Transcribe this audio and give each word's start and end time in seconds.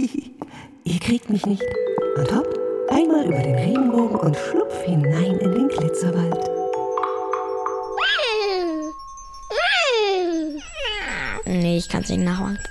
Ihr 0.84 1.00
kriegt 1.00 1.30
mich 1.30 1.44
nicht. 1.46 1.62
Und 2.16 2.34
hopp, 2.34 2.58
einmal 2.88 3.26
über 3.26 3.38
den 3.38 3.54
Regenbogen 3.54 4.16
und 4.18 4.36
schlupf 4.36 4.82
hinein 4.82 5.38
in 5.38 5.52
den 5.52 5.68
Glitzerwald. 5.68 6.50
Nee, 11.46 11.78
ich 11.78 11.88
kann 11.88 12.02
es 12.02 12.10
nicht 12.10 12.22
nachmachen. 12.22 12.58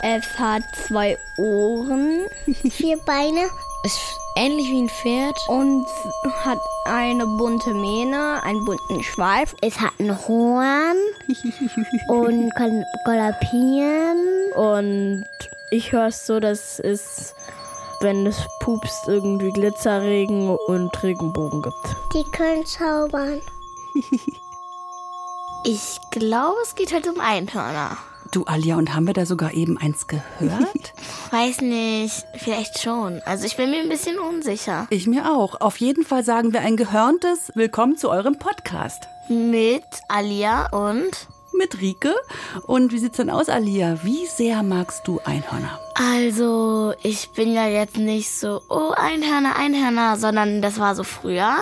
Es 0.00 0.38
hat 0.38 0.62
zwei 0.86 1.18
Ohren, 1.38 2.26
vier 2.70 2.96
Beine 2.98 3.42
Ist 3.84 3.98
ähnlich 4.36 4.66
wie 4.70 4.82
ein 4.82 4.88
Pferd. 4.88 5.36
und 5.48 5.86
hat 6.44 6.58
eine 6.84 7.26
bunte 7.26 7.74
Mähne, 7.74 8.40
einen 8.44 8.64
bunten 8.64 9.02
Schweif. 9.02 9.54
Es 9.60 9.78
hat 9.78 9.92
ein 9.98 10.16
Horn 10.26 10.96
und 12.08 12.54
kann 12.54 12.84
galoppieren. 13.04 14.07
Und 14.58 15.24
ich 15.70 15.92
höre 15.92 16.08
es 16.08 16.26
so, 16.26 16.40
dass 16.40 16.80
es, 16.80 17.32
wenn 18.00 18.26
es 18.26 18.44
pupst, 18.58 19.06
irgendwie 19.06 19.52
Glitzerregen 19.52 20.50
und 20.66 21.00
Regenbogen 21.00 21.62
gibt. 21.62 21.96
Die 22.12 22.24
können 22.32 22.66
zaubern. 22.66 23.40
Ich 25.64 25.98
glaube, 26.12 26.56
es 26.62 26.76
geht 26.76 26.92
halt 26.92 27.08
um 27.08 27.20
Einhörner. 27.20 27.98
Du, 28.30 28.44
Alia, 28.44 28.76
und 28.76 28.94
haben 28.94 29.08
wir 29.08 29.12
da 29.12 29.26
sogar 29.26 29.52
eben 29.52 29.76
eins 29.76 30.06
gehört? 30.06 30.94
Weiß 31.32 31.60
nicht, 31.60 32.24
vielleicht 32.36 32.78
schon. 32.78 33.20
Also 33.26 33.44
ich 33.44 33.56
bin 33.56 33.70
mir 33.72 33.80
ein 33.80 33.88
bisschen 33.88 34.18
unsicher. 34.20 34.86
ich 34.90 35.08
mir 35.08 35.30
auch. 35.30 35.60
Auf 35.60 35.78
jeden 35.78 36.04
Fall 36.04 36.24
sagen 36.24 36.52
wir 36.52 36.60
ein 36.60 36.76
gehörntes 36.76 37.50
Willkommen 37.54 37.96
zu 37.96 38.08
eurem 38.08 38.38
Podcast. 38.38 39.08
Mit 39.28 39.84
Alia 40.08 40.68
und... 40.70 41.10
Mit 41.58 41.80
Rike. 41.80 42.14
Und 42.62 42.92
wie 42.92 42.98
sieht's 42.98 43.16
denn 43.16 43.30
aus, 43.30 43.48
Alia? 43.48 43.98
Wie 44.04 44.26
sehr 44.26 44.62
magst 44.62 45.08
du 45.08 45.20
Einhörner? 45.24 45.80
Also, 45.94 46.94
ich 47.02 47.30
bin 47.30 47.52
ja 47.52 47.66
jetzt 47.66 47.96
nicht 47.96 48.30
so, 48.30 48.62
oh, 48.68 48.92
Einhörner, 48.96 49.56
Einhörner, 49.56 50.16
sondern 50.16 50.62
das 50.62 50.78
war 50.78 50.94
so 50.94 51.02
früher. 51.02 51.56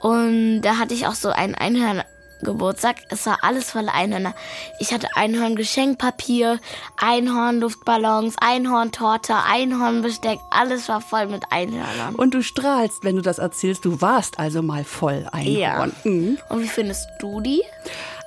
Und 0.00 0.62
da 0.62 0.78
hatte 0.78 0.94
ich 0.94 1.06
auch 1.08 1.14
so 1.14 1.30
einen 1.30 1.54
Einhörner-Geburtstag. 1.56 2.96
Es 3.08 3.26
war 3.26 3.38
alles 3.42 3.70
voller 3.70 3.92
Einhörner. 3.92 4.34
Ich 4.78 4.92
hatte 4.92 5.08
Einhorn-Geschenkpapier, 5.14 6.60
Einhorn-Luftballons, 6.96 8.36
Einhorn-Torte, 8.40 9.34
Einhorn-Besteck. 9.48 10.38
Alles 10.50 10.88
war 10.88 11.00
voll 11.00 11.26
mit 11.26 11.44
Einhörnern. 11.50 12.14
Und 12.14 12.34
du 12.34 12.42
strahlst, 12.42 13.02
wenn 13.02 13.16
du 13.16 13.22
das 13.22 13.38
erzählst. 13.38 13.84
Du 13.84 14.00
warst 14.00 14.38
also 14.38 14.62
mal 14.62 14.84
voll 14.84 15.26
Einhorn. 15.32 15.56
Ja. 15.56 15.86
Mhm. 16.04 16.38
Und 16.48 16.62
wie 16.62 16.68
findest 16.68 17.08
du 17.20 17.40
die? 17.40 17.62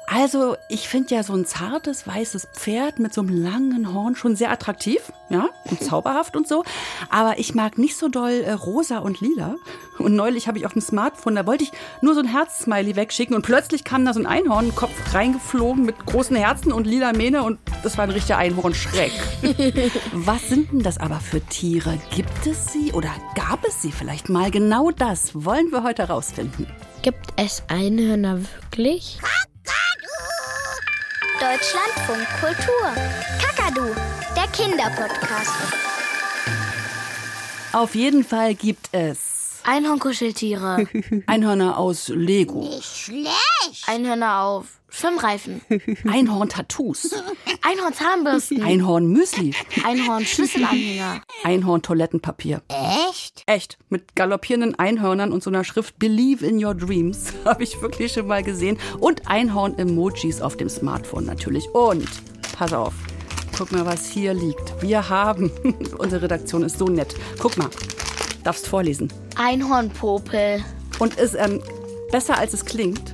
Also, 0.07 0.55
ich 0.69 0.87
finde 0.87 1.15
ja 1.15 1.23
so 1.23 1.33
ein 1.33 1.45
zartes, 1.45 2.05
weißes 2.05 2.49
Pferd 2.53 2.99
mit 2.99 3.13
so 3.13 3.21
einem 3.21 3.41
langen 3.41 3.93
Horn 3.93 4.15
schon 4.15 4.35
sehr 4.35 4.51
attraktiv, 4.51 5.11
ja, 5.29 5.49
und 5.69 5.81
zauberhaft 5.83 6.35
und 6.35 6.47
so. 6.47 6.63
Aber 7.09 7.39
ich 7.39 7.55
mag 7.55 7.77
nicht 7.77 7.97
so 7.97 8.07
doll 8.07 8.43
äh, 8.45 8.51
rosa 8.51 8.99
und 8.99 9.19
lila. 9.19 9.55
Und 9.97 10.15
neulich 10.15 10.47
habe 10.47 10.57
ich 10.57 10.65
auf 10.65 10.73
dem 10.73 10.81
Smartphone, 10.81 11.35
da 11.35 11.45
wollte 11.45 11.63
ich 11.63 11.71
nur 12.01 12.13
so 12.13 12.19
ein 12.19 12.27
Herz-Smiley 12.27 12.95
wegschicken 12.95 13.35
und 13.35 13.43
plötzlich 13.43 13.83
kam 13.83 14.05
da 14.05 14.13
so 14.13 14.19
ein 14.19 14.25
Einhornkopf 14.25 15.13
reingeflogen 15.13 15.85
mit 15.85 16.05
großen 16.05 16.35
Herzen 16.35 16.73
und 16.73 16.85
lila 16.85 17.13
Mähne 17.13 17.43
und 17.43 17.59
das 17.81 17.97
war 17.97 18.03
ein 18.03 18.11
richtiger 18.11 18.37
Einhornschreck. 18.37 19.13
Was 20.13 20.49
sind 20.49 20.71
denn 20.71 20.83
das 20.83 20.97
aber 20.97 21.19
für 21.19 21.39
Tiere? 21.39 21.97
Gibt 22.13 22.45
es 22.45 22.73
sie 22.73 22.91
oder 22.91 23.11
gab 23.35 23.65
es 23.65 23.81
sie 23.81 23.91
vielleicht 23.91 24.29
mal? 24.29 24.51
Genau 24.51 24.91
das 24.91 25.45
wollen 25.45 25.71
wir 25.71 25.83
heute 25.83 26.07
herausfinden. 26.07 26.67
Gibt 27.01 27.27
es 27.37 27.63
Einhörner 27.69 28.39
wirklich? 28.41 29.19
Deutschlandfunk 31.39 32.27
Kultur. 32.39 32.93
Kakadu, 33.41 33.93
der 34.35 34.47
Kinderpodcast. 34.47 35.51
Auf 37.73 37.93
jeden 37.95 38.23
Fall 38.23 38.55
gibt 38.55 38.89
es 38.93 39.59
Einhornkuscheltiere. 39.63 40.87
Einhörner 41.27 41.77
aus 41.77 42.07
Lego. 42.09 42.69
Einhörner 43.87 44.41
auf 44.41 44.65
Schwimmreifen. 44.89 45.61
Einhorn-Tattoos, 46.07 47.11
Einhorn-Zahnbürsten. 47.61 48.63
Einhorn-Müsli, 48.63 49.53
Einhorn-Schlüsselanhänger. 49.83 51.21
Einhorn-Toilettenpapier. 51.43 52.61
Echt? 53.09 53.24
Echt, 53.47 53.77
mit 53.89 54.15
galoppierenden 54.15 54.73
Einhörnern 54.79 55.31
und 55.31 55.43
so 55.43 55.51
einer 55.51 55.63
Schrift 55.63 55.99
Believe 55.99 56.43
in 56.43 56.63
your 56.63 56.73
dreams 56.73 57.31
habe 57.45 57.61
ich 57.63 57.79
wirklich 57.79 58.11
schon 58.11 58.25
mal 58.25 58.41
gesehen. 58.41 58.79
Und 58.99 59.27
Einhorn-Emojis 59.27 60.41
auf 60.41 60.57
dem 60.57 60.67
Smartphone 60.67 61.25
natürlich. 61.25 61.69
Und, 61.69 62.07
pass 62.57 62.73
auf, 62.73 62.95
guck 63.55 63.71
mal, 63.71 63.85
was 63.85 64.07
hier 64.07 64.33
liegt. 64.33 64.81
Wir 64.81 65.09
haben, 65.09 65.51
unsere 65.99 66.23
Redaktion 66.23 66.63
ist 66.63 66.79
so 66.79 66.87
nett. 66.87 67.13
Guck 67.37 67.55
mal, 67.57 67.69
darfst 68.43 68.65
vorlesen. 68.65 69.13
Einhornpopel 69.35 70.65
Und 70.97 71.15
ist 71.17 71.35
ähm, 71.35 71.61
besser 72.11 72.39
als 72.39 72.53
es 72.53 72.65
klingt, 72.65 73.13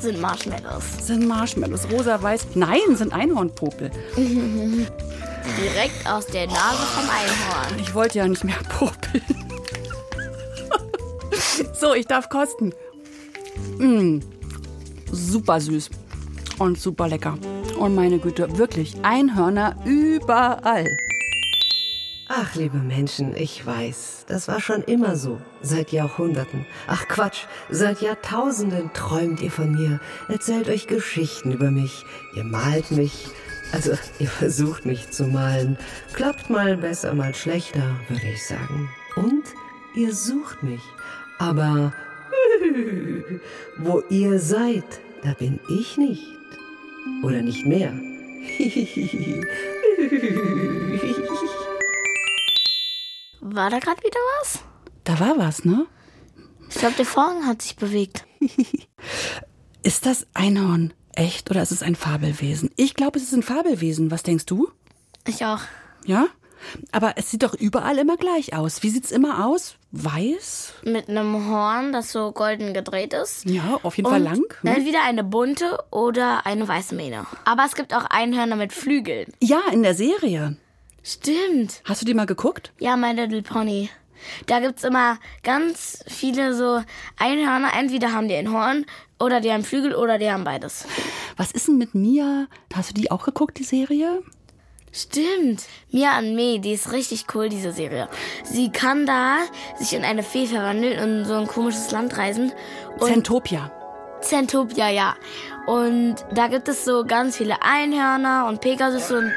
sind 0.00 0.22
Marshmallows. 0.22 1.06
sind 1.06 1.28
Marshmallows, 1.28 1.90
rosa-weiß. 1.90 2.54
Nein, 2.54 2.96
sind 2.96 3.12
Einhornpopel. 3.12 3.90
Direkt 5.56 6.06
aus 6.06 6.26
der 6.26 6.46
Nase 6.46 6.82
vom 6.82 7.08
Einhorn. 7.08 7.80
Ich 7.80 7.94
wollte 7.94 8.18
ja 8.18 8.28
nicht 8.28 8.44
mehr 8.44 8.58
popeln. 8.68 9.22
so, 11.72 11.94
ich 11.94 12.06
darf 12.06 12.28
kosten. 12.28 12.72
Mm, 13.78 14.20
super 15.10 15.60
süß 15.60 15.90
und 16.58 16.78
super 16.78 17.08
lecker. 17.08 17.38
Und 17.78 17.94
meine 17.94 18.18
Güte, 18.18 18.58
wirklich, 18.58 18.96
Einhörner 19.02 19.76
überall. 19.84 20.86
Ach, 22.30 22.54
liebe 22.54 22.76
Menschen, 22.76 23.34
ich 23.34 23.64
weiß, 23.64 24.26
das 24.28 24.48
war 24.48 24.60
schon 24.60 24.82
immer 24.82 25.16
so. 25.16 25.40
Seit 25.62 25.92
Jahrhunderten. 25.92 26.66
Ach 26.86 27.08
Quatsch, 27.08 27.44
seit 27.70 28.02
Jahrtausenden 28.02 28.92
träumt 28.92 29.40
ihr 29.40 29.50
von 29.50 29.72
mir, 29.72 29.98
erzählt 30.28 30.68
euch 30.68 30.86
Geschichten 30.86 31.52
über 31.52 31.70
mich, 31.70 32.04
ihr 32.36 32.44
malt 32.44 32.90
mich. 32.90 33.28
Also, 33.72 33.92
ihr 34.18 34.28
versucht 34.28 34.86
mich 34.86 35.10
zu 35.10 35.26
malen. 35.26 35.76
Klappt 36.12 36.48
mal 36.50 36.76
besser, 36.76 37.14
mal 37.14 37.34
schlechter, 37.34 37.96
würde 38.08 38.28
ich 38.28 38.46
sagen. 38.46 38.88
Und 39.16 39.44
ihr 39.94 40.14
sucht 40.14 40.62
mich. 40.62 40.80
Aber 41.38 41.92
wo 43.78 44.02
ihr 44.08 44.38
seid, 44.38 44.84
da 45.22 45.34
bin 45.34 45.60
ich 45.68 45.96
nicht. 45.98 46.26
Oder 47.22 47.42
nicht 47.42 47.66
mehr. 47.66 47.92
War 53.40 53.70
da 53.70 53.78
gerade 53.78 54.02
wieder 54.02 54.20
was? 54.40 54.60
Da 55.04 55.18
war 55.20 55.38
was, 55.38 55.64
ne? 55.64 55.86
Ich 56.68 56.76
glaube, 56.76 56.96
der 56.96 57.06
Vorhang 57.06 57.46
hat 57.46 57.62
sich 57.62 57.76
bewegt. 57.76 58.26
Ist 59.82 60.06
das 60.06 60.26
Einhorn 60.34 60.92
echt 61.18 61.50
oder 61.50 61.62
ist 61.62 61.72
es 61.72 61.82
ein 61.82 61.96
Fabelwesen? 61.96 62.70
Ich 62.76 62.94
glaube, 62.94 63.18
es 63.18 63.24
ist 63.24 63.34
ein 63.34 63.42
Fabelwesen. 63.42 64.10
Was 64.10 64.22
denkst 64.22 64.46
du? 64.46 64.70
Ich 65.26 65.44
auch. 65.44 65.60
Ja? 66.06 66.26
Aber 66.90 67.14
es 67.16 67.30
sieht 67.30 67.42
doch 67.42 67.54
überall 67.54 67.98
immer 67.98 68.16
gleich 68.16 68.54
aus. 68.54 68.82
Wie 68.82 68.90
sieht's 68.90 69.12
immer 69.12 69.46
aus? 69.46 69.76
Weiß? 69.92 70.74
Mit 70.84 71.08
einem 71.08 71.48
Horn, 71.48 71.92
das 71.92 72.12
so 72.12 72.32
golden 72.32 72.74
gedreht 72.74 73.12
ist. 73.14 73.48
Ja, 73.48 73.78
auf 73.82 73.96
jeden 73.96 74.08
Fall 74.08 74.20
Und 74.20 74.26
lang. 74.26 74.54
Ne? 74.62 74.76
Entweder 74.76 75.02
eine 75.04 75.24
bunte 75.24 75.78
oder 75.90 76.46
eine 76.46 76.66
weiße 76.66 76.94
Mähne. 76.94 77.26
Aber 77.44 77.64
es 77.64 77.74
gibt 77.74 77.94
auch 77.94 78.04
Einhörner 78.04 78.56
mit 78.56 78.72
Flügeln. 78.72 79.32
Ja, 79.40 79.60
in 79.72 79.82
der 79.82 79.94
Serie. 79.94 80.56
Stimmt. 81.02 81.80
Hast 81.84 82.02
du 82.02 82.06
die 82.06 82.14
mal 82.14 82.26
geguckt? 82.26 82.72
Ja, 82.78 82.96
My 82.96 83.12
Little 83.12 83.42
Pony. 83.42 83.88
Da 84.46 84.60
gibt's 84.60 84.84
immer 84.84 85.18
ganz 85.42 86.04
viele 86.08 86.54
so 86.54 86.82
Einhörner. 87.16 87.72
Entweder 87.78 88.12
haben 88.12 88.28
die 88.28 88.34
ein 88.34 88.52
Horn 88.52 88.84
oder 89.20 89.40
die 89.40 89.52
haben 89.52 89.64
Flügel 89.64 89.94
oder 89.94 90.18
die 90.18 90.30
haben 90.30 90.44
beides. 90.44 90.86
Was 91.36 91.50
ist 91.52 91.68
denn 91.68 91.78
mit 91.78 91.94
Mia? 91.94 92.46
Hast 92.74 92.90
du 92.90 92.94
die 92.94 93.10
auch 93.10 93.24
geguckt, 93.24 93.58
die 93.58 93.64
Serie? 93.64 94.22
Stimmt. 94.92 95.64
Mia 95.90 96.18
und 96.18 96.34
Me, 96.34 96.58
die 96.58 96.72
ist 96.72 96.92
richtig 96.92 97.26
cool, 97.34 97.48
diese 97.48 97.72
Serie. 97.72 98.08
Sie 98.42 98.70
kann 98.70 99.06
da 99.06 99.38
sich 99.78 99.92
in 99.92 100.04
eine 100.04 100.22
Fee 100.22 100.46
verwandeln 100.46 100.98
und 100.98 101.18
in 101.20 101.24
so 101.24 101.34
ein 101.34 101.46
komisches 101.46 101.90
Land 101.90 102.16
reisen. 102.16 102.52
Zentopia. 103.00 103.70
Zentopia, 104.20 104.88
ja. 104.88 105.14
Und 105.66 106.16
da 106.32 106.48
gibt 106.48 106.68
es 106.68 106.84
so 106.84 107.04
ganz 107.04 107.36
viele 107.36 107.62
Einhörner 107.62 108.46
und 108.48 108.60
Pegasus 108.60 109.10
und 109.12 109.30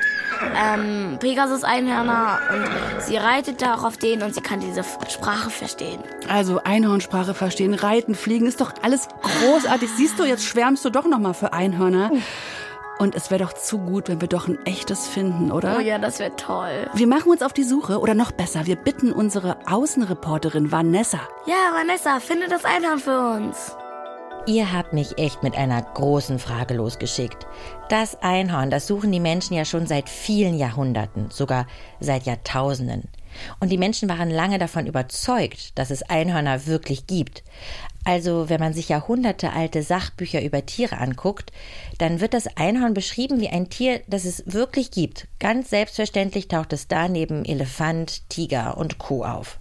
ähm, 0.56 1.18
Pegasus-Einhörner 1.20 2.40
und 2.54 3.04
sie 3.04 3.18
reitet 3.18 3.62
da 3.62 3.76
auch 3.76 3.84
auf 3.84 3.98
denen 3.98 4.24
und 4.24 4.34
sie 4.34 4.42
kann 4.42 4.60
diese 4.60 4.84
Sprache 5.10 5.50
verstehen. 5.50 6.00
Also 6.30 6.62
Einhornsprache 6.64 7.34
verstehen, 7.34 7.74
reiten, 7.74 8.16
fliegen, 8.16 8.48
ist 8.48 8.62
doch 8.62 8.74
alles 8.82 9.08
großartig. 9.22 9.90
Siehst 9.98 10.20
du, 10.20 10.24
jetzt 10.24 10.46
schwärmst 10.46 10.86
du 10.86 10.90
doch 10.90 11.06
noch 11.06 11.20
mal 11.20 11.34
für 11.34 11.54
Einhörner. 11.54 12.12
Und 12.98 13.16
es 13.16 13.32
wäre 13.32 13.44
doch 13.44 13.54
zu 13.54 13.80
gut, 13.80 14.10
wenn 14.10 14.22
wir 14.22 14.28
doch 14.28 14.48
ein 14.48 14.64
echtes 14.66 15.08
finden, 15.08 15.52
oder? 15.52 15.78
Oh 15.78 15.82
ja, 15.82 15.98
das 15.98 16.20
wäre 16.20 16.36
toll. 16.36 16.88
Wir 16.94 17.08
machen 17.08 17.32
uns 17.32 17.42
auf 17.42 17.52
die 17.52 17.64
Suche 17.64 18.00
oder 18.00 18.14
noch 18.14 18.32
besser, 18.32 18.68
wir 18.68 18.76
bitten 18.76 19.12
unsere 19.12 19.58
Außenreporterin 19.66 20.72
Vanessa. 20.72 21.20
Ja, 21.48 21.74
Vanessa, 21.74 22.20
finde 22.20 22.48
das 22.48 22.64
Einhorn 22.64 23.00
für 23.00 23.18
uns. 23.18 23.76
Ihr 24.48 24.74
habt 24.74 24.92
mich 24.92 25.20
echt 25.20 25.44
mit 25.44 25.56
einer 25.56 25.80
großen 25.80 26.40
Frage 26.40 26.74
losgeschickt. 26.74 27.46
Das 27.90 28.20
Einhorn, 28.24 28.72
das 28.72 28.88
suchen 28.88 29.12
die 29.12 29.20
Menschen 29.20 29.56
ja 29.56 29.66
schon 29.66 29.86
seit 29.86 30.10
vielen 30.10 30.58
Jahrhunderten, 30.58 31.30
sogar 31.30 31.68
seit 32.00 32.26
Jahrtausenden. 32.26 33.08
Und 33.60 33.70
die 33.70 33.78
Menschen 33.78 34.10
waren 34.10 34.32
lange 34.32 34.58
davon 34.58 34.88
überzeugt, 34.88 35.78
dass 35.78 35.92
es 35.92 36.02
Einhörner 36.02 36.66
wirklich 36.66 37.06
gibt. 37.06 37.44
Also, 38.04 38.50
wenn 38.50 38.60
man 38.60 38.74
sich 38.74 38.90
jahrhundertealte 38.90 39.84
Sachbücher 39.84 40.42
über 40.42 40.66
Tiere 40.66 40.98
anguckt, 40.98 41.52
dann 42.00 42.20
wird 42.20 42.34
das 42.34 42.58
Einhorn 42.58 42.96
beschrieben 42.96 43.40
wie 43.40 43.50
ein 43.50 43.70
Tier, 43.70 44.02
das 44.08 44.26
es 44.26 44.44
wirklich 44.48 44.90
gibt. 44.90 45.28
Ganz 45.38 45.70
selbstverständlich 45.70 46.48
taucht 46.48 46.74
es 46.74 46.88
da 46.88 47.08
neben 47.08 47.46
Elefant, 47.46 48.28
Tiger 48.30 48.76
und 48.78 48.98
Kuh 48.98 49.24
auf. 49.24 49.60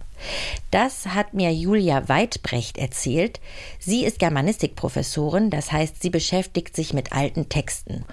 Das 0.71 1.07
hat 1.07 1.33
mir 1.33 1.53
Julia 1.53 2.07
Weidbrecht 2.07 2.77
erzählt. 2.77 3.39
Sie 3.79 4.05
ist 4.05 4.19
Germanistikprofessorin, 4.19 5.49
das 5.49 5.71
heißt, 5.71 6.01
sie 6.01 6.09
beschäftigt 6.09 6.75
sich 6.75 6.93
mit 6.93 7.11
alten 7.11 7.49
Texten. 7.49 8.05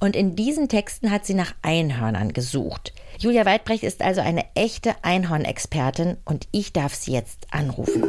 Und 0.00 0.16
in 0.16 0.36
diesen 0.36 0.68
Texten 0.68 1.10
hat 1.10 1.26
sie 1.26 1.34
nach 1.34 1.54
Einhörnern 1.62 2.32
gesucht. 2.32 2.92
Julia 3.18 3.46
Weidbrecht 3.46 3.84
ist 3.84 4.02
also 4.02 4.20
eine 4.20 4.44
echte 4.54 4.94
Einhornexpertin 5.02 6.16
und 6.24 6.48
ich 6.52 6.72
darf 6.72 6.94
sie 6.94 7.12
jetzt 7.12 7.46
anrufen. 7.50 8.02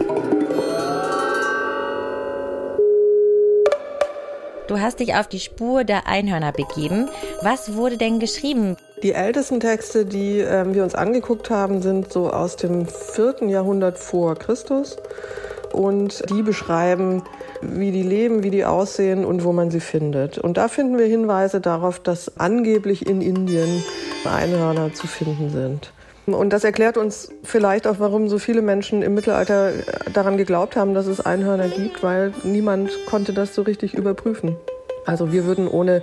Du 4.67 4.79
hast 4.79 4.99
dich 4.99 5.13
auf 5.13 5.27
die 5.27 5.39
Spur 5.39 5.83
der 5.83 6.07
Einhörner 6.07 6.51
begeben. 6.51 7.07
Was 7.41 7.75
wurde 7.75 7.97
denn 7.97 8.19
geschrieben? 8.19 8.77
Die 9.03 9.11
ältesten 9.11 9.59
Texte, 9.59 10.05
die 10.05 10.39
äh, 10.39 10.65
wir 10.73 10.83
uns 10.83 10.95
angeguckt 10.95 11.49
haben, 11.49 11.81
sind 11.81 12.11
so 12.11 12.29
aus 12.29 12.55
dem 12.55 12.87
vierten 12.87 13.49
Jahrhundert 13.49 13.99
vor 13.99 14.35
Christus. 14.35 14.97
Und 15.73 16.29
die 16.29 16.41
beschreiben, 16.41 17.23
wie 17.61 17.91
die 17.91 18.03
leben, 18.03 18.43
wie 18.43 18.51
die 18.51 18.63
aussehen 18.63 19.25
und 19.25 19.43
wo 19.43 19.51
man 19.51 19.71
sie 19.71 19.81
findet. 19.81 20.37
Und 20.37 20.57
da 20.57 20.69
finden 20.69 20.97
wir 20.97 21.05
Hinweise 21.05 21.59
darauf, 21.59 21.99
dass 21.99 22.37
angeblich 22.37 23.05
in 23.05 23.21
Indien 23.21 23.83
Einhörner 24.23 24.93
zu 24.93 25.07
finden 25.07 25.49
sind. 25.49 25.91
Und 26.25 26.51
das 26.51 26.63
erklärt 26.63 26.97
uns 26.97 27.29
vielleicht 27.43 27.85
auch, 27.87 27.99
warum 27.99 28.29
so 28.29 28.39
viele 28.39 28.61
Menschen 28.61 29.03
im 29.03 29.13
Mittelalter 29.13 29.73
daran 30.13 30.37
geglaubt 30.37 30.75
haben, 30.75 30.93
dass 30.93 31.05
es 31.05 31.19
Einhörner 31.19 31.67
gibt, 31.67 32.01
weil 32.01 32.33
niemand 32.43 32.91
konnte 33.05 33.33
das 33.33 33.53
so 33.53 33.61
richtig 33.61 33.93
überprüfen. 33.93 34.55
Also 35.05 35.31
wir 35.31 35.45
würden 35.45 35.67
ohne 35.67 36.01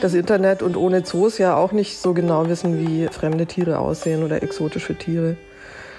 das 0.00 0.14
Internet 0.14 0.62
und 0.62 0.76
ohne 0.76 1.02
Zoos 1.02 1.38
ja 1.38 1.56
auch 1.56 1.72
nicht 1.72 1.98
so 1.98 2.14
genau 2.14 2.48
wissen, 2.48 2.78
wie 2.78 3.08
fremde 3.08 3.46
Tiere 3.46 3.78
aussehen 3.78 4.22
oder 4.22 4.42
exotische 4.42 4.96
Tiere. 4.96 5.36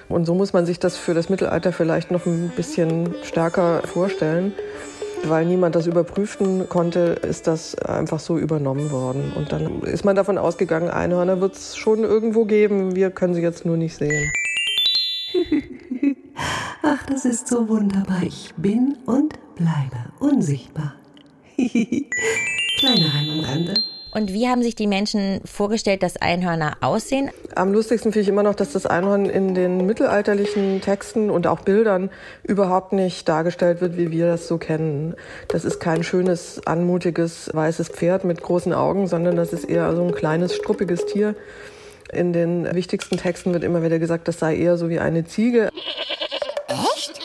Und 0.07 0.25
so 0.25 0.35
muss 0.35 0.53
man 0.53 0.65
sich 0.65 0.79
das 0.79 0.97
für 0.97 1.13
das 1.13 1.29
Mittelalter 1.29 1.73
vielleicht 1.73 2.11
noch 2.11 2.25
ein 2.25 2.51
bisschen 2.55 3.15
stärker 3.23 3.81
vorstellen 3.85 4.53
weil 5.29 5.45
niemand 5.45 5.75
das 5.75 5.87
überprüfen 5.87 6.69
konnte, 6.69 7.19
ist 7.27 7.47
das 7.47 7.75
einfach 7.75 8.19
so 8.19 8.37
übernommen 8.37 8.91
worden. 8.91 9.33
Und 9.35 9.51
dann 9.51 9.81
ist 9.81 10.05
man 10.05 10.15
davon 10.15 10.38
ausgegangen, 10.38 10.89
Einhörner 10.89 11.41
wird 11.41 11.55
es 11.55 11.75
schon 11.75 12.03
irgendwo 12.03 12.45
geben, 12.45 12.95
wir 12.95 13.11
können 13.11 13.33
sie 13.33 13.41
jetzt 13.41 13.65
nur 13.65 13.77
nicht 13.77 13.95
sehen. 13.95 14.31
Ach, 16.83 17.03
das 17.07 17.25
ist 17.25 17.47
so 17.47 17.67
wunderbar. 17.67 18.21
Ich 18.23 18.53
bin 18.57 18.97
und 19.05 19.33
bleibe 19.55 20.11
unsichtbar. 20.19 20.95
Kleiner 22.77 23.13
Heim 23.13 23.30
am 23.31 23.39
Rande. 23.39 23.74
Und 24.16 24.31
wie 24.31 24.48
haben 24.48 24.63
sich 24.63 24.75
die 24.75 24.88
Menschen 24.88 25.42
vorgestellt, 25.44 26.01
dass 26.01 26.16
Einhörner 26.16 26.77
aussehen? 26.80 27.31
Am 27.54 27.74
lustigsten 27.74 28.13
finde 28.13 28.22
ich 28.22 28.30
immer 28.30 28.44
noch, 28.44 28.56
dass 28.56 28.72
das 28.72 28.86
Einhorn 28.86 29.25
in 29.25 29.54
den 29.56 29.86
mittelalterlichen 29.86 30.80
Texten 30.80 31.30
und 31.30 31.48
auch 31.48 31.60
Bildern 31.60 32.10
überhaupt 32.44 32.94
nicht 32.94 33.27
dargestellt 33.27 33.81
wird, 33.81 33.98
wie 33.98 34.12
wir 34.12 34.27
das 34.27 34.48
so 34.48 34.57
kennen. 34.57 35.16
Das 35.50 35.66
ist 35.66 35.81
kein 35.81 36.01
schönes, 36.01 36.66
anmutiges, 36.66 37.50
weißes 37.54 37.89
Pferd 37.89 38.24
mit 38.24 38.42
großen 38.42 38.72
Augen, 38.72 39.07
sondern 39.07 39.36
das 39.36 39.51
ist 39.51 39.66
eher 39.66 39.94
so 39.94 40.04
ein 40.04 40.16
kleines, 40.16 40.56
struppiges 40.56 41.06
Tier. 41.07 41.36
In 42.13 42.31
den 42.31 42.74
wichtigsten 42.74 43.18
Texten 43.18 43.51
wird 43.51 43.66
immer 43.66 43.83
wieder 43.83 44.00
gesagt, 44.00 44.30
das 44.30 44.39
sei 44.39 44.56
eher 44.56 44.77
so 44.77 44.88
wie 44.88 45.00
eine 45.00 45.25
Ziege. 45.25 45.69
Echt? 46.69 47.19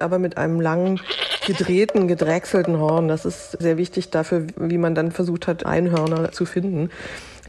Aber 0.00 0.18
mit 0.18 0.38
einem 0.38 0.62
langen 0.62 0.98
gedrehten, 1.46 2.08
gedrechselten 2.08 2.78
Horn. 2.78 3.08
Das 3.08 3.24
ist 3.24 3.52
sehr 3.52 3.76
wichtig 3.76 4.10
dafür, 4.10 4.46
wie 4.56 4.78
man 4.78 4.94
dann 4.94 5.12
versucht 5.12 5.46
hat, 5.46 5.66
Einhörner 5.66 6.32
zu 6.32 6.44
finden. 6.44 6.90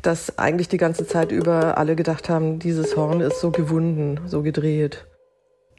Dass 0.02 0.38
eigentlich 0.38 0.68
die 0.68 0.78
ganze 0.78 1.08
Zeit 1.08 1.32
über 1.32 1.78
alle 1.78 1.96
gedacht 1.96 2.30
haben, 2.30 2.60
dieses 2.60 2.98
Horn 2.98 3.22
ist 3.22 3.40
so 3.40 3.52
gewunden, 3.52 4.20
so 4.28 4.42
gedreht. 4.42 5.06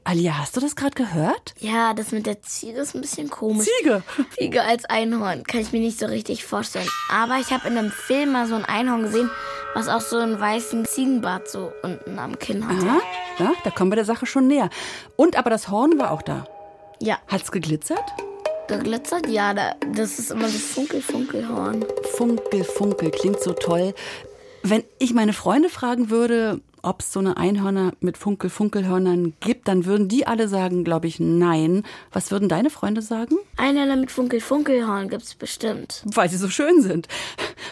Alia, 0.07 0.39
hast 0.39 0.55
du 0.55 0.61
das 0.61 0.77
gerade 0.77 0.95
gehört? 0.95 1.55
Ja, 1.59 1.95
das 1.95 2.13
mit 2.13 2.27
der 2.27 2.43
Ziege 2.43 2.79
ist 2.79 2.95
ein 2.95 3.01
bisschen 3.01 3.31
komisch. 3.31 3.67
Ziege? 3.79 4.03
Ziege 4.39 4.63
als 4.63 4.85
Einhorn 4.85 5.45
kann 5.45 5.61
ich 5.61 5.73
mir 5.73 5.81
nicht 5.81 5.99
so 5.99 6.05
richtig 6.05 6.45
vorstellen. 6.45 6.89
Aber 7.11 7.39
ich 7.41 7.53
habe 7.53 7.67
in 7.69 7.79
einem 7.79 7.91
Film 7.91 8.33
mal 8.33 8.47
so 8.47 8.55
ein 8.55 8.67
Einhorn 8.67 9.05
gesehen, 9.05 9.31
was 9.73 9.89
auch 9.89 10.03
so 10.03 10.19
einen 10.19 10.39
weißen 10.39 10.85
Ziegenbart 10.85 11.49
so 11.49 11.73
unten 11.83 12.19
am 12.19 12.39
Kinn 12.39 12.69
hatte. 12.69 12.87
Aha, 12.87 13.01
ja, 13.39 13.53
da 13.65 13.71
kommen 13.71 13.91
wir 13.91 13.97
der 13.97 14.05
Sache 14.05 14.27
schon 14.27 14.47
näher. 14.47 14.69
Und 15.17 15.37
aber 15.37 15.49
das 15.49 15.71
Horn 15.71 15.99
war 15.99 16.11
auch 16.11 16.23
da. 16.23 16.47
Ja. 17.01 17.19
Hat's 17.29 17.53
geglitzert? 17.53 18.05
Geglitzert? 18.69 19.29
Ja, 19.29 19.53
das 19.53 20.19
ist 20.19 20.31
immer 20.31 20.45
das 20.45 20.57
Funkel-Funkelhorn. 20.57 21.85
Funkel, 22.17 22.65
Funkel, 22.65 23.11
klingt 23.11 23.41
so 23.41 23.53
toll. 23.53 23.95
Wenn 24.63 24.85
ich 24.99 25.13
meine 25.13 25.35
Freunde 25.35 25.69
fragen 25.69 26.09
würde, 26.09 26.63
ob 26.81 27.01
es 27.01 27.13
so 27.13 27.21
eine 27.21 27.37
Einhörner 27.37 27.93
mit 28.01 28.17
Funkel-Funkelhörnern 28.17 29.35
gibt, 29.41 29.69
dann 29.69 29.85
würden 29.85 30.09
die 30.09 30.27
alle 30.27 30.49
sagen, 30.49 30.85
glaube 30.85 31.07
ich, 31.07 31.21
nein. 31.21 31.83
Was 32.13 32.31
würden 32.31 32.49
deine 32.49 32.71
Freunde 32.71 33.03
sagen? 33.03 33.37
Einhörner 33.57 33.97
mit 33.97 34.11
Funkel-Funkelhorn 34.11 35.09
gibt 35.09 35.25
es 35.25 35.35
bestimmt. 35.35 36.03
Weil 36.07 36.31
sie 36.31 36.37
so 36.37 36.49
schön 36.49 36.81
sind. 36.81 37.09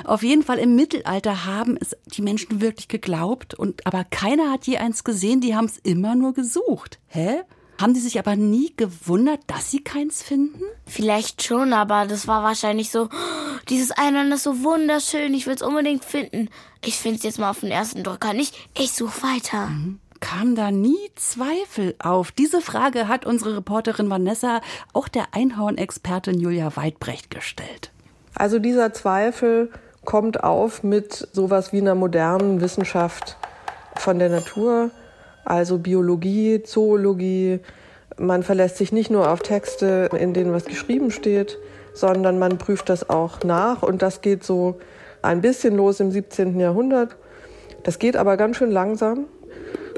Auf 0.05 0.23
jeden 0.23 0.43
Fall 0.43 0.59
im 0.59 0.75
Mittelalter 0.75 1.47
haben 1.47 1.79
es 1.81 1.97
die 2.07 2.23
Menschen 2.23 2.61
wirklich 2.61 2.89
geglaubt, 2.89 3.55
und 3.55 3.87
aber 3.87 4.05
keiner 4.05 4.51
hat 4.51 4.67
je 4.67 4.79
eins 4.79 5.05
gesehen, 5.05 5.41
die 5.41 5.55
haben 5.55 5.67
es 5.67 5.79
immer 5.79 6.15
nur 6.15 6.35
gesucht. 6.35 6.99
Hä? 7.07 7.43
Haben 7.83 7.97
Sie 7.97 8.01
sich 8.01 8.21
aber 8.21 8.37
nie 8.37 8.73
gewundert, 8.77 9.41
dass 9.49 9.73
Sie 9.73 9.83
keins 9.83 10.23
finden? 10.23 10.63
Vielleicht 10.87 11.43
schon, 11.43 11.73
aber 11.73 12.07
das 12.07 12.29
war 12.29 12.45
wahrscheinlich 12.45 12.93
so, 12.93 13.07
oh, 13.07 13.59
dieses 13.69 13.91
Einhorn 13.91 14.31
ist 14.31 14.45
so 14.45 14.63
wunderschön, 14.63 15.35
ich 15.35 15.49
will 15.49 15.55
es 15.55 15.63
unbedingt 15.63 16.05
finden. 16.05 16.49
Ich 16.85 16.97
finde 16.97 17.17
es 17.17 17.25
jetzt 17.25 17.41
mal 17.41 17.51
auf 17.51 17.59
den 17.59 17.73
ersten 17.73 18.05
Drücker 18.05 18.35
nicht, 18.35 18.55
ich 18.79 18.93
suche 18.93 19.25
weiter. 19.25 19.67
Mhm. 19.67 19.99
Kam 20.21 20.55
da 20.55 20.71
nie 20.71 21.11
Zweifel 21.17 21.97
auf? 21.99 22.31
Diese 22.31 22.61
Frage 22.61 23.09
hat 23.09 23.27
unsere 23.27 23.57
Reporterin 23.57 24.09
Vanessa 24.09 24.61
auch 24.93 25.09
der 25.09 25.35
Einhorn-Expertin 25.35 26.39
Julia 26.39 26.77
Weidbrecht 26.77 27.31
gestellt. 27.31 27.91
Also 28.37 28.61
dieser 28.61 28.93
Zweifel 28.93 29.73
kommt 30.05 30.45
auf 30.45 30.85
mit 30.85 31.27
sowas 31.33 31.73
wie 31.73 31.81
einer 31.81 31.97
modernen 31.97 32.61
Wissenschaft 32.61 33.37
von 33.97 34.21
der 34.21 34.29
Natur 34.29 34.93
also 35.45 35.79
Biologie, 35.79 36.63
Zoologie. 36.63 37.61
Man 38.19 38.43
verlässt 38.43 38.77
sich 38.77 38.93
nicht 38.93 39.11
nur 39.11 39.31
auf 39.31 39.41
Texte, 39.41 40.09
in 40.19 40.35
denen 40.35 40.53
was 40.53 40.65
geschrieben 40.65 41.11
steht, 41.11 41.59
sondern 41.95 42.39
man 42.39 42.59
prüft 42.59 42.89
das 42.89 43.09
auch 43.09 43.43
nach 43.43 43.83
und 43.83 44.03
das 44.03 44.21
geht 44.21 44.45
so 44.45 44.79
ein 45.23 45.41
bisschen 45.41 45.77
los 45.77 46.01
im 46.01 46.11
17. 46.11 46.59
Jahrhundert. 46.59 47.17
Das 47.85 47.99
geht 47.99 48.17
aber 48.17 48.37
ganz 48.37 48.57
schön 48.57 48.71
langsam. 48.71 49.27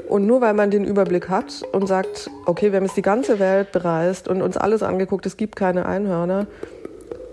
Und 0.07 0.27
nur 0.27 0.39
weil 0.41 0.53
man 0.53 0.69
den 0.69 0.85
Überblick 0.85 1.29
hat 1.29 1.63
und 1.71 1.87
sagt, 1.87 2.29
okay, 2.45 2.71
wir 2.71 2.77
haben 2.77 2.85
jetzt 2.85 2.97
die 2.97 3.01
ganze 3.01 3.39
Welt 3.39 3.71
bereist 3.71 4.27
und 4.27 4.43
uns 4.43 4.55
alles 4.55 4.83
angeguckt, 4.83 5.25
es 5.25 5.35
gibt 5.35 5.55
keine 5.55 5.87
Einhörner, 5.87 6.45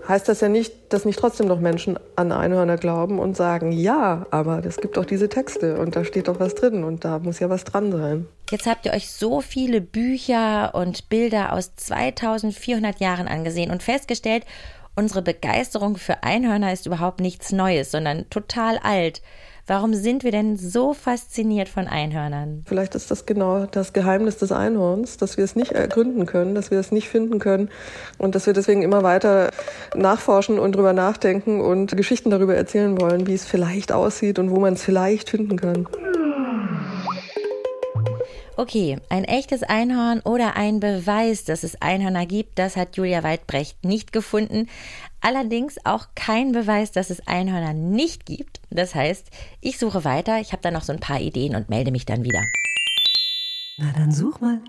heißt 0.07 0.27
das 0.27 0.41
ja 0.41 0.49
nicht, 0.49 0.73
dass 0.89 1.05
nicht 1.05 1.19
trotzdem 1.19 1.47
noch 1.47 1.59
Menschen 1.59 1.97
an 2.15 2.31
Einhörner 2.31 2.77
glauben 2.77 3.19
und 3.19 3.37
sagen, 3.37 3.71
ja, 3.71 4.25
aber 4.31 4.63
es 4.65 4.77
gibt 4.77 4.97
doch 4.97 5.05
diese 5.05 5.29
Texte 5.29 5.77
und 5.77 5.95
da 5.95 6.03
steht 6.03 6.27
doch 6.27 6.39
was 6.39 6.55
drin 6.55 6.83
und 6.83 7.05
da 7.05 7.19
muss 7.19 7.39
ja 7.39 7.49
was 7.49 7.63
dran 7.63 7.91
sein. 7.91 8.27
Jetzt 8.51 8.65
habt 8.65 8.85
ihr 8.85 8.93
euch 8.93 9.09
so 9.09 9.41
viele 9.41 9.81
Bücher 9.81 10.75
und 10.75 11.09
Bilder 11.09 11.53
aus 11.53 11.75
2400 11.75 12.99
Jahren 12.99 13.27
angesehen 13.27 13.71
und 13.71 13.81
festgestellt, 13.81 14.45
unsere 14.95 15.21
Begeisterung 15.21 15.97
für 15.97 16.23
Einhörner 16.23 16.73
ist 16.73 16.85
überhaupt 16.85 17.19
nichts 17.19 17.51
Neues, 17.51 17.91
sondern 17.91 18.29
total 18.29 18.77
alt. 18.77 19.21
Warum 19.65 19.93
sind 19.93 20.25
wir 20.25 20.31
denn 20.31 20.57
so 20.57 20.93
fasziniert 20.93 21.69
von 21.69 21.87
Einhörnern? 21.87 22.65
Vielleicht 22.67 22.95
ist 22.95 23.09
das 23.11 23.25
genau 23.25 23.65
das 23.65 23.93
Geheimnis 23.93 24.37
des 24.37 24.51
Einhorns, 24.51 25.15
dass 25.15 25.37
wir 25.37 25.45
es 25.45 25.55
nicht 25.55 25.71
ergründen 25.71 26.25
können, 26.25 26.53
dass 26.53 26.69
wir 26.69 26.79
es 26.79 26.91
nicht 26.91 27.07
finden 27.07 27.39
können 27.39 27.69
und 28.17 28.35
dass 28.35 28.45
wir 28.45 28.51
deswegen 28.51 28.81
immer 28.81 29.03
weiter 29.03 29.51
nachforschen 29.95 30.59
und 30.59 30.75
drüber 30.75 30.91
nachdenken 30.91 31.61
und 31.61 31.95
Geschichten 31.95 32.29
darüber 32.29 32.55
erzählen 32.55 32.99
wollen, 32.99 33.25
wie 33.25 33.35
es 33.35 33.45
vielleicht 33.45 33.93
aussieht 33.93 34.37
und 34.37 34.51
wo 34.51 34.59
man 34.59 34.73
es 34.73 34.83
vielleicht 34.83 35.29
finden 35.29 35.55
kann. 35.55 35.87
Okay, 38.55 38.99
ein 39.09 39.23
echtes 39.23 39.63
Einhorn 39.63 40.19
oder 40.19 40.55
ein 40.55 40.79
Beweis, 40.79 41.43
dass 41.43 41.63
es 41.63 41.81
Einhörner 41.81 42.27
gibt, 42.27 42.59
das 42.59 42.77
hat 42.77 42.97
Julia 42.97 43.23
Weidbrecht 43.23 43.83
nicht 43.83 44.13
gefunden. 44.13 44.69
Allerdings 45.21 45.77
auch 45.85 46.09
kein 46.13 46.51
Beweis, 46.51 46.91
dass 46.91 47.09
es 47.09 47.27
Einhörner 47.27 47.73
nicht 47.73 48.27
gibt. 48.27 48.61
Das 48.69 48.93
heißt, 48.93 49.25
ich 49.59 49.79
suche 49.79 50.03
weiter, 50.03 50.39
ich 50.39 50.51
habe 50.51 50.61
da 50.61 50.69
noch 50.69 50.83
so 50.83 50.93
ein 50.93 50.99
paar 50.99 51.19
Ideen 51.19 51.55
und 51.55 51.69
melde 51.69 51.91
mich 51.91 52.05
dann 52.05 52.23
wieder. 52.23 52.43
Na 53.77 53.91
dann 53.97 54.11
such 54.11 54.39
mal. 54.39 54.61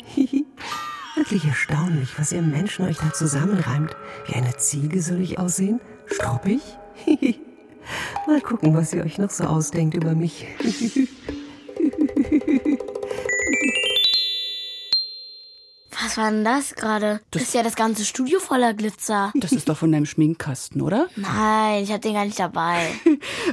Wirklich 1.16 1.44
erstaunlich, 1.44 2.18
was 2.18 2.32
ihr 2.32 2.42
Menschen 2.42 2.86
euch 2.86 2.96
da 2.96 3.12
zusammenreimt. 3.12 3.94
Wie 4.26 4.34
eine 4.34 4.56
Ziege 4.56 5.02
soll 5.02 5.20
ich 5.20 5.38
aussehen? 5.38 5.80
Struppig? 6.06 6.60
Mal 8.26 8.40
gucken, 8.40 8.74
was 8.74 8.94
ihr 8.94 9.04
euch 9.04 9.18
noch 9.18 9.30
so 9.30 9.44
ausdenkt 9.44 9.94
über 9.94 10.14
mich. 10.14 10.46
Was 16.14 16.22
war 16.22 16.30
denn 16.30 16.44
das 16.44 16.76
gerade? 16.76 17.20
Das 17.32 17.42
ist 17.42 17.54
ja 17.54 17.64
das 17.64 17.74
ganze 17.74 18.04
Studio 18.04 18.38
voller 18.38 18.72
Glitzer. 18.72 19.32
Das 19.34 19.50
ist 19.50 19.68
doch 19.68 19.76
von 19.76 19.90
deinem 19.90 20.06
Schminkkasten, 20.06 20.80
oder? 20.80 21.08
Nein, 21.16 21.82
ich 21.82 21.90
hab 21.90 22.02
den 22.02 22.14
gar 22.14 22.24
nicht 22.24 22.38
dabei. 22.38 22.86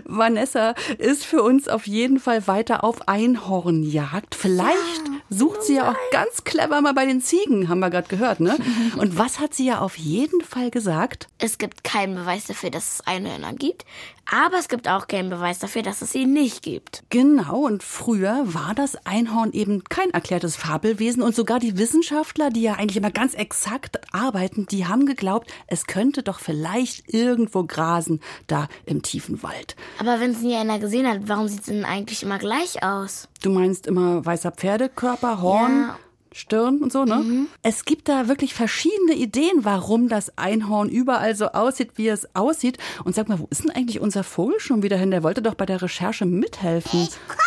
Vanessa 0.06 0.76
ist 1.00 1.26
für 1.26 1.42
uns 1.42 1.68
auf 1.68 1.88
jeden 1.88 2.20
Fall 2.20 2.46
weiter 2.46 2.84
auf 2.84 3.08
Einhornjagd. 3.08 4.36
Vielleicht 4.36 5.11
sucht 5.32 5.64
sie 5.64 5.76
ja 5.76 5.90
auch 5.92 5.96
ganz 6.12 6.44
clever 6.44 6.82
mal 6.82 6.94
bei 6.94 7.06
den 7.06 7.22
Ziegen, 7.22 7.70
haben 7.70 7.80
wir 7.80 7.90
gerade 7.90 8.10
gehört, 8.10 8.42
ne? 8.42 8.58
Und 8.98 9.18
was 9.18 9.40
hat 9.40 9.54
sie 9.54 9.66
ja 9.66 9.80
auf 9.80 9.98
jeden 9.98 10.42
Fall 10.42 10.70
gesagt? 10.70 11.28
Es 11.40 11.58
gibt 11.58 11.84
keinen 11.84 12.16
Beweis 12.16 12.46
dafür, 12.46 12.70
dass 12.70 12.96
es 12.96 13.08
Einhörner 13.08 13.54
gibt, 13.54 13.86
aber 14.30 14.58
es 14.58 14.68
gibt 14.68 14.90
auch 14.90 15.08
keinen 15.08 15.30
Beweis 15.30 15.60
dafür, 15.60 15.84
dass 15.84 16.02
es 16.02 16.12
sie 16.12 16.26
nicht 16.26 16.62
gibt. 16.62 17.04
Genau, 17.10 17.62
und 17.62 17.82
früher 17.82 18.42
war 18.44 18.76
das 18.76 19.06
Einhorn 19.06 19.54
eben 19.54 19.84
kein 19.86 20.12
erklärtes 20.12 20.58
Fabelwesen 20.58 21.24
und 21.24 21.34
sogar 21.34 21.60
die 21.60 21.78
Wissenschaftler, 21.78 22.50
die 22.50 22.62
ja 22.64 22.74
eigentlich 22.74 22.98
immer 22.98 23.12
ganz 23.12 23.34
exakt 23.34 24.02
arbeiten, 24.14 24.66
die 24.68 24.86
haben 24.86 25.06
geglaubt, 25.06 25.50
es 25.68 25.86
könnte 25.86 26.24
doch 26.24 26.40
vielleicht 26.40 27.14
irgendwo 27.14 27.64
grasen, 27.64 28.20
da 28.48 28.68
im 28.86 29.02
tiefen 29.02 29.42
Wald. 29.44 29.78
Aber 29.98 30.20
wenn 30.20 30.32
es 30.32 30.42
nie 30.42 30.56
einer 30.56 30.80
gesehen 30.80 31.08
hat, 31.08 31.22
warum 31.24 31.48
sieht 31.48 31.62
es 31.62 31.66
denn 31.68 31.86
eigentlich 31.86 32.22
immer 32.22 32.38
gleich 32.38 32.84
aus? 32.84 33.30
Du 33.42 33.50
meinst 33.50 33.88
immer 33.88 34.24
weißer 34.26 34.52
Pferdekörper, 34.52 35.42
Horn? 35.42 35.82
Ja. 35.88 35.98
Stirn 36.34 36.78
und 36.78 36.94
so, 36.94 37.04
ne? 37.04 37.48
Es 37.62 37.84
gibt 37.84 38.08
da 38.08 38.30
wirklich 38.30 38.54
verschiedene 38.54 39.16
Ideen, 39.16 39.66
warum 39.66 40.08
das 40.08 40.38
Einhorn 40.38 40.88
überall 40.88 41.36
so 41.36 41.48
aussieht, 41.48 41.92
wie 41.96 42.08
es 42.08 42.36
aussieht. 42.36 42.78
Und 43.04 43.16
sag 43.16 43.28
mal, 43.28 43.40
wo 43.40 43.48
ist 43.50 43.64
denn 43.66 43.72
eigentlich 43.72 44.00
unser 44.00 44.24
Vogel 44.24 44.60
schon 44.62 44.82
wieder 44.82 44.96
hin? 44.96 45.12
Der 45.12 45.24
wollte 45.24 45.42
doch 45.42 45.56
bei 45.56 45.66
der 45.66 45.82
Recherche 45.82 46.26
mithelfen. 46.26 47.02
Ich 47.02 47.10
komme! 47.28 47.40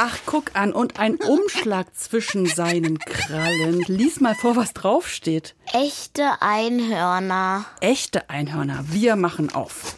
Ach, 0.00 0.16
guck 0.26 0.54
an. 0.54 0.72
Und 0.72 1.00
ein 1.00 1.16
Umschlag 1.16 1.92
zwischen 1.96 2.46
seinen 2.46 3.00
Krallen. 3.00 3.82
Lies 3.88 4.20
mal 4.20 4.36
vor, 4.36 4.54
was 4.54 4.72
draufsteht. 4.72 5.56
Echte 5.72 6.40
Einhörner. 6.40 7.64
Echte 7.80 8.30
Einhörner. 8.30 8.84
Wir 8.86 9.16
machen 9.16 9.52
auf. 9.52 9.96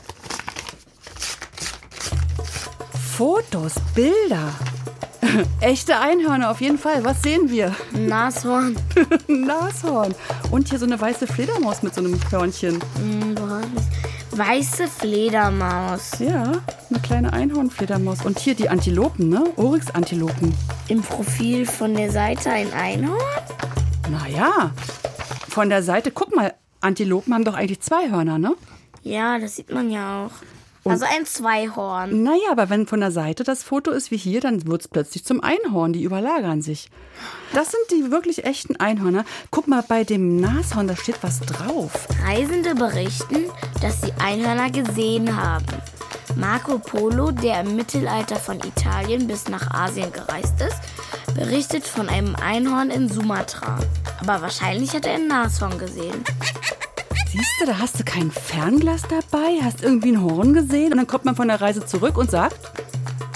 Fotos, 3.20 3.74
Bilder. 3.94 4.54
Echte 5.60 5.98
Einhörner 5.98 6.50
auf 6.50 6.62
jeden 6.62 6.78
Fall. 6.78 7.04
Was 7.04 7.20
sehen 7.20 7.50
wir? 7.50 7.76
Nashorn. 7.92 8.74
Nashorn. 9.28 10.14
Und 10.50 10.70
hier 10.70 10.78
so 10.78 10.86
eine 10.86 10.98
weiße 10.98 11.26
Fledermaus 11.26 11.82
mit 11.82 11.94
so 11.94 12.00
einem 12.00 12.18
Hörnchen. 12.30 12.78
Es. 14.32 14.38
Weiße 14.38 14.88
Fledermaus. 14.88 16.18
Ja, 16.18 16.44
eine 16.88 17.00
kleine 17.02 17.30
Einhornfledermaus. 17.34 18.24
Und 18.24 18.38
hier 18.38 18.54
die 18.54 18.70
Antilopen, 18.70 19.28
ne? 19.28 19.44
Oryx-Antilopen. 19.56 20.54
Im 20.88 21.02
Profil 21.02 21.66
von 21.66 21.94
der 21.94 22.10
Seite 22.10 22.48
ein 22.48 22.72
Einhorn? 22.72 23.20
Naja, 24.10 24.72
von 25.46 25.68
der 25.68 25.82
Seite, 25.82 26.10
guck 26.10 26.34
mal, 26.34 26.54
Antilopen 26.80 27.34
haben 27.34 27.44
doch 27.44 27.54
eigentlich 27.54 27.82
zwei 27.82 28.10
Hörner, 28.10 28.38
ne? 28.38 28.54
Ja, 29.02 29.38
das 29.38 29.56
sieht 29.56 29.70
man 29.70 29.90
ja 29.90 30.24
auch. 30.24 30.59
Also 30.84 31.04
ein 31.04 31.26
Zweihorn. 31.26 32.22
Naja, 32.22 32.50
aber 32.50 32.70
wenn 32.70 32.86
von 32.86 33.00
der 33.00 33.10
Seite 33.10 33.44
das 33.44 33.62
Foto 33.62 33.90
ist 33.90 34.10
wie 34.10 34.16
hier, 34.16 34.40
dann 34.40 34.66
wird 34.66 34.82
es 34.82 34.88
plötzlich 34.88 35.24
zum 35.24 35.42
Einhorn. 35.42 35.92
Die 35.92 36.02
überlagern 36.02 36.62
sich. 36.62 36.90
Das 37.52 37.70
sind 37.70 37.82
die 37.90 38.10
wirklich 38.10 38.44
echten 38.44 38.76
Einhörner. 38.76 39.24
Guck 39.50 39.68
mal, 39.68 39.84
bei 39.86 40.04
dem 40.04 40.40
Nashorn, 40.40 40.88
da 40.88 40.96
steht 40.96 41.22
was 41.22 41.40
drauf. 41.40 42.08
Reisende 42.24 42.74
berichten, 42.74 43.50
dass 43.82 44.00
sie 44.00 44.12
Einhörner 44.22 44.70
gesehen 44.70 45.36
haben. 45.36 45.66
Marco 46.36 46.78
Polo, 46.78 47.32
der 47.32 47.60
im 47.60 47.76
Mittelalter 47.76 48.36
von 48.36 48.58
Italien 48.60 49.26
bis 49.26 49.48
nach 49.48 49.70
Asien 49.72 50.12
gereist 50.12 50.60
ist, 50.60 51.34
berichtet 51.34 51.86
von 51.86 52.08
einem 52.08 52.36
Einhorn 52.36 52.90
in 52.90 53.08
Sumatra. 53.08 53.78
Aber 54.20 54.40
wahrscheinlich 54.40 54.94
hat 54.94 55.06
er 55.06 55.14
ein 55.14 55.26
Nashorn 55.26 55.78
gesehen. 55.78 56.24
Siehst 57.32 57.60
du, 57.60 57.66
da 57.66 57.78
hast 57.78 57.98
du 58.00 58.04
kein 58.04 58.30
Fernglas 58.30 59.02
dabei, 59.02 59.60
hast 59.62 59.82
irgendwie 59.82 60.12
ein 60.12 60.22
Horn 60.22 60.52
gesehen 60.52 60.92
und 60.92 60.98
dann 60.98 61.06
kommt 61.06 61.24
man 61.24 61.36
von 61.36 61.48
der 61.48 61.60
Reise 61.60 61.84
zurück 61.86 62.16
und 62.18 62.30
sagt, 62.30 62.56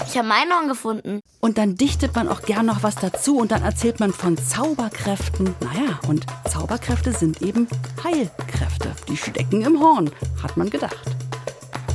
Ich 0.07 0.17
habe 0.17 0.27
ein 0.27 0.43
Einhorn 0.43 0.67
gefunden. 0.67 1.21
und 1.39 1.57
dann 1.57 1.75
dichtet 1.75 2.13
man 2.15 2.27
auch 2.27 2.41
gern 2.41 2.65
noch 2.65 2.83
was 2.83 2.95
dazu 2.95 3.37
und 3.37 3.51
dann 3.51 3.63
erzählt 3.63 3.99
man 4.01 4.11
von 4.11 4.37
Zauberkräften. 4.37 5.55
Naja, 5.61 5.99
und 6.07 6.25
Zauberkräfte 6.49 7.13
sind 7.13 7.41
eben 7.41 7.67
Heilkräfte. 8.03 8.91
Die 9.07 9.15
stecken 9.17 9.61
im 9.61 9.79
Horn, 9.79 10.11
hat 10.43 10.57
man 10.57 10.69
gedacht. 10.69 10.97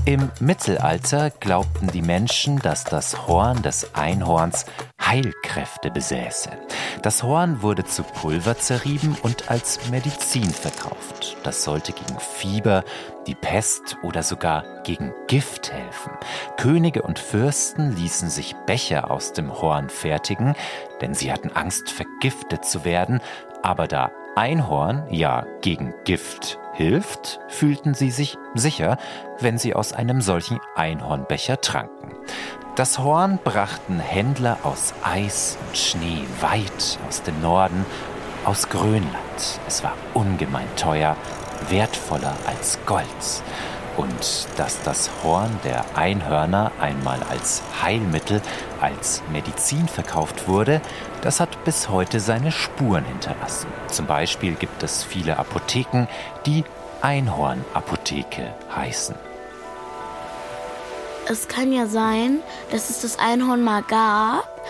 Im 0.07 0.31
Mittelalter 0.41 1.31
glaubten 1.31 1.89
die 1.89 2.03
Menschen, 2.03 2.59
dass 2.61 2.85
das 2.85 3.27
Horn 3.29 3.61
des 3.63 3.95
Einhorns 3.95 4.65
Heilkräfte 5.11 5.91
besäße. 5.91 6.51
Das 7.03 7.25
Horn 7.25 7.63
wurde 7.63 7.85
zu 7.85 8.05
Pulver 8.05 8.57
zerrieben 8.57 9.17
und 9.23 9.51
als 9.51 9.91
Medizin 9.91 10.49
verkauft. 10.49 11.37
Das 11.43 11.65
sollte 11.65 11.93
gegen 11.93 12.21
Fieber, 12.21 12.85
die 13.27 13.35
Pest 13.35 13.97
oder 14.03 14.23
sogar 14.23 14.83
gegen 14.85 15.13
Gift 15.27 15.73
helfen. 15.73 16.13
Könige 16.57 17.03
und 17.03 17.19
Fürsten 17.19 17.97
ließen 17.97 18.31
sich 18.31 18.55
Becher 18.67 19.11
aus 19.11 19.33
dem 19.33 19.61
Horn 19.61 19.89
fertigen, 19.89 20.55
denn 21.01 21.13
sie 21.15 21.33
hatten 21.33 21.51
Angst, 21.51 21.91
vergiftet 21.91 22.65
zu 22.65 22.85
werden. 22.85 23.21
Aber 23.63 23.89
da 23.89 24.13
Einhorn 24.37 25.05
ja 25.11 25.45
gegen 25.61 25.93
Gift 26.05 26.59
hilft, 26.75 27.41
fühlten 27.49 27.95
sie 27.95 28.11
sich 28.11 28.39
sicher, 28.55 28.97
wenn 29.41 29.59
sie 29.59 29.75
aus 29.75 29.93
einem 29.93 30.21
solchen 30.21 30.61
Einhornbecher 30.77 31.61
tranken. 31.61 32.15
Das 32.77 32.99
Horn 32.99 33.39
brachten 33.43 33.99
Händler 33.99 34.59
aus 34.63 34.95
Eis 35.03 35.59
und 35.67 35.77
Schnee 35.77 36.25
weit 36.41 36.99
aus 37.09 37.23
dem 37.23 37.41
Norden, 37.43 37.85
aus 38.45 38.69
Grönland. 38.69 39.61
Es 39.67 39.83
war 39.83 39.95
ungemein 40.15 40.69
teuer, 40.77 41.17
wertvoller 41.69 42.35
als 42.47 42.79
Gold. 42.87 43.05
Und 44.01 44.49
dass 44.57 44.81
das 44.83 45.11
Horn 45.23 45.61
der 45.63 45.85
Einhörner 45.95 46.73
einmal 46.81 47.23
als 47.25 47.63
Heilmittel, 47.83 48.41
als 48.81 49.21
Medizin 49.31 49.89
verkauft 49.89 50.49
wurde, 50.49 50.81
das 51.21 51.39
hat 51.39 51.65
bis 51.65 51.91
heute 51.91 52.19
seine 52.19 52.51
Spuren 52.51 53.05
hinterlassen. 53.05 53.67
Zum 53.89 54.07
Beispiel 54.07 54.55
gibt 54.55 54.83
es 54.83 55.05
viele 55.05 55.39
Apotheken, 55.39 56.07
die 56.47 56.65
Einhornapotheke 57.03 58.55
heißen. 58.75 59.17
Es 61.29 61.47
kann 61.47 61.71
ja 61.71 61.87
sein, 61.87 62.41
dass 62.73 62.89
es 62.89 63.03
das 63.03 63.19
Einhorn 63.19 63.63
mal 63.63 63.83
gab, 63.83 64.63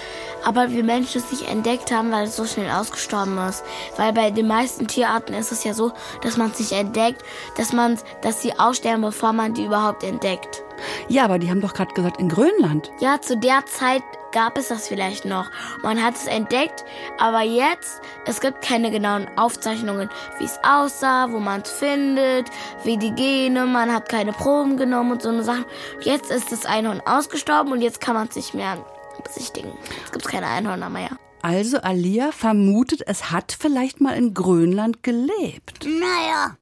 aber 0.44 0.70
wir 0.70 0.84
Menschen 0.84 1.20
es 1.20 1.30
nicht 1.30 1.48
entdeckt 1.48 1.92
haben, 1.92 2.10
weil 2.10 2.26
es 2.26 2.36
so 2.36 2.44
schnell 2.44 2.70
ausgestorben 2.70 3.38
ist. 3.38 3.64
Weil 3.96 4.12
bei 4.12 4.30
den 4.30 4.46
meisten 4.46 4.86
Tierarten 4.86 5.34
ist 5.34 5.52
es 5.52 5.64
ja 5.64 5.74
so, 5.74 5.92
dass 6.22 6.36
man 6.36 6.50
es 6.50 6.58
nicht 6.58 6.72
entdeckt, 6.72 7.22
dass 7.56 7.72
man, 7.72 7.98
dass 8.22 8.42
sie 8.42 8.58
aussterben, 8.58 9.02
bevor 9.02 9.32
man 9.32 9.54
die 9.54 9.64
überhaupt 9.64 10.02
entdeckt. 10.02 10.62
Ja, 11.08 11.24
aber 11.24 11.38
die 11.38 11.50
haben 11.50 11.60
doch 11.60 11.74
gerade 11.74 11.92
gesagt, 11.92 12.20
in 12.20 12.28
Grönland. 12.28 12.90
Ja, 13.00 13.20
zu 13.20 13.36
der 13.36 13.64
Zeit 13.66 14.02
gab 14.32 14.56
es 14.56 14.68
das 14.68 14.88
vielleicht 14.88 15.24
noch. 15.24 15.50
Man 15.82 16.02
hat 16.02 16.14
es 16.14 16.26
entdeckt, 16.26 16.84
aber 17.18 17.42
jetzt, 17.42 18.00
es 18.26 18.40
gibt 18.40 18.62
keine 18.62 18.90
genauen 18.90 19.28
Aufzeichnungen, 19.36 20.08
wie 20.38 20.44
es 20.44 20.58
aussah, 20.62 21.30
wo 21.32 21.40
man 21.40 21.62
es 21.62 21.70
findet, 21.70 22.48
wie 22.84 22.96
die 22.96 23.12
Gene, 23.12 23.66
man 23.66 23.92
hat 23.92 24.08
keine 24.08 24.32
Proben 24.32 24.76
genommen 24.76 25.12
und 25.12 25.22
so 25.22 25.30
eine 25.30 25.42
Sachen. 25.42 25.64
Jetzt 26.00 26.30
ist 26.30 26.52
das 26.52 26.64
Einhorn 26.64 27.02
ausgestorben 27.04 27.72
und 27.72 27.82
jetzt 27.82 28.00
kann 28.00 28.14
man 28.14 28.28
es 28.28 28.36
nicht 28.36 28.54
mehr 28.54 28.78
besichtigen. 29.24 29.72
Jetzt 29.98 30.12
gibt 30.12 30.24
es 30.24 30.30
keine 30.30 30.46
Einhörner 30.46 30.90
mehr. 30.90 31.10
Also 31.42 31.78
Alia 31.78 32.32
vermutet, 32.32 33.02
es 33.06 33.30
hat 33.30 33.56
vielleicht 33.58 34.00
mal 34.00 34.12
in 34.12 34.34
Grönland 34.34 35.02
gelebt. 35.02 35.86
Naja, 35.86 36.56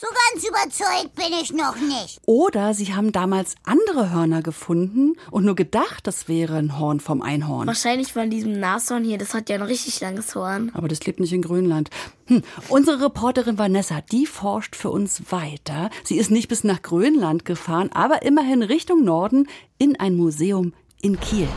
so 0.00 0.06
ganz 0.32 0.48
überzeugt 0.48 1.14
bin 1.14 1.38
ich 1.42 1.52
noch 1.52 1.76
nicht. 1.76 2.22
Oder 2.24 2.72
sie 2.72 2.94
haben 2.94 3.12
damals 3.12 3.54
andere 3.64 4.10
Hörner 4.10 4.40
gefunden 4.40 5.12
und 5.30 5.44
nur 5.44 5.54
gedacht, 5.54 6.06
das 6.06 6.26
wäre 6.26 6.56
ein 6.56 6.78
Horn 6.78 7.00
vom 7.00 7.20
Einhorn. 7.20 7.66
Wahrscheinlich 7.66 8.10
von 8.10 8.30
diesem 8.30 8.58
Nashorn 8.58 9.04
hier, 9.04 9.18
das 9.18 9.34
hat 9.34 9.50
ja 9.50 9.56
ein 9.56 9.62
richtig 9.62 10.00
langes 10.00 10.34
Horn. 10.34 10.70
Aber 10.72 10.88
das 10.88 11.04
lebt 11.04 11.20
nicht 11.20 11.34
in 11.34 11.42
Grönland. 11.42 11.90
Hm. 12.28 12.42
Unsere 12.70 13.04
Reporterin 13.04 13.58
Vanessa, 13.58 14.00
die 14.00 14.24
forscht 14.24 14.74
für 14.74 14.88
uns 14.88 15.30
weiter. 15.30 15.90
Sie 16.02 16.16
ist 16.16 16.30
nicht 16.30 16.48
bis 16.48 16.64
nach 16.64 16.80
Grönland 16.80 17.44
gefahren, 17.44 17.90
aber 17.92 18.22
immerhin 18.22 18.62
Richtung 18.62 19.04
Norden 19.04 19.48
in 19.76 20.00
ein 20.00 20.16
Museum 20.16 20.72
in 21.02 21.20
Kiel. 21.20 21.48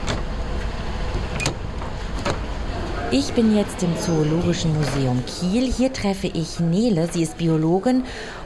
Ich 3.15 3.31
bin 3.33 3.55
jetzt 3.55 3.83
im 3.83 3.95
Zoologischen 3.95 4.75
Museum 4.75 5.23
Kiel. 5.27 5.71
Hier 5.71 5.93
treffe 5.93 6.25
ich 6.25 6.59
Nele. 6.59 7.07
Sie 7.11 7.21
ist 7.21 7.37
Biologin 7.37 8.05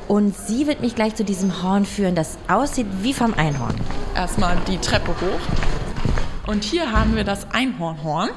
und 0.09 0.35
sie 0.35 0.67
wird 0.67 0.81
mich 0.81 0.93
gleich 0.93 1.15
zu 1.15 1.23
diesem 1.23 1.63
Horn 1.63 1.85
führen, 1.85 2.15
das 2.15 2.37
aussieht 2.49 2.85
wie 3.01 3.13
vom 3.13 3.33
Einhorn. 3.35 3.75
Erstmal 4.13 4.57
die 4.67 4.77
Treppe 4.77 5.11
hoch. 5.11 6.47
Und 6.47 6.65
hier 6.65 6.91
haben 6.91 7.15
wir 7.15 7.23
das 7.23 7.49
Einhornhorn. 7.49 8.31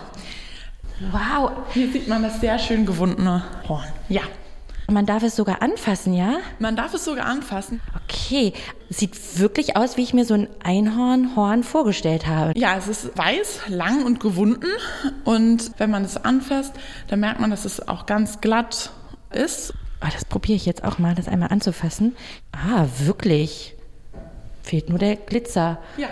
Wow. 1.10 1.50
Hier 1.74 1.90
sieht 1.90 2.06
man 2.06 2.22
das 2.22 2.40
sehr 2.40 2.60
schön 2.60 2.86
gewundene 2.86 3.42
Horn. 3.68 3.88
Ja. 4.08 4.22
Man 4.90 5.06
darf 5.06 5.22
es 5.22 5.36
sogar 5.36 5.62
anfassen, 5.62 6.14
ja? 6.14 6.38
Man 6.58 6.74
darf 6.74 6.92
es 6.94 7.04
sogar 7.04 7.26
anfassen. 7.26 7.80
Okay. 8.04 8.52
Sieht 8.88 9.38
wirklich 9.38 9.76
aus, 9.76 9.96
wie 9.96 10.02
ich 10.02 10.14
mir 10.14 10.24
so 10.24 10.34
ein 10.34 10.48
Einhornhorn 10.64 11.62
vorgestellt 11.62 12.26
habe. 12.26 12.58
Ja, 12.58 12.76
es 12.76 12.88
ist 12.88 13.16
weiß, 13.16 13.68
lang 13.68 14.04
und 14.04 14.18
gewunden. 14.18 14.66
Und 15.24 15.70
wenn 15.78 15.90
man 15.90 16.04
es 16.04 16.16
anfasst, 16.16 16.74
dann 17.06 17.20
merkt 17.20 17.38
man, 17.38 17.50
dass 17.50 17.64
es 17.64 17.86
auch 17.86 18.06
ganz 18.06 18.40
glatt 18.40 18.90
ist. 19.30 19.74
Oh, 20.02 20.08
das 20.12 20.24
probiere 20.24 20.56
ich 20.56 20.66
jetzt 20.66 20.82
auch 20.82 20.98
mal, 20.98 21.14
das 21.14 21.28
einmal 21.28 21.50
anzufassen. 21.50 22.16
Ah, 22.50 22.86
wirklich. 22.98 23.76
Fehlt 24.64 24.88
nur 24.88 24.98
der 24.98 25.14
Glitzer. 25.14 25.78
Ja, 25.98 26.08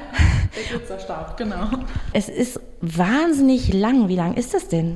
der 0.57 0.79
Glitzerstab, 0.79 1.37
genau. 1.37 1.69
Es 2.13 2.29
ist 2.29 2.61
wahnsinnig 2.81 3.73
lang. 3.75 4.09
Wie 4.09 4.17
lang 4.17 4.35
ist 4.35 4.55
das 4.55 4.69
denn? 4.69 4.95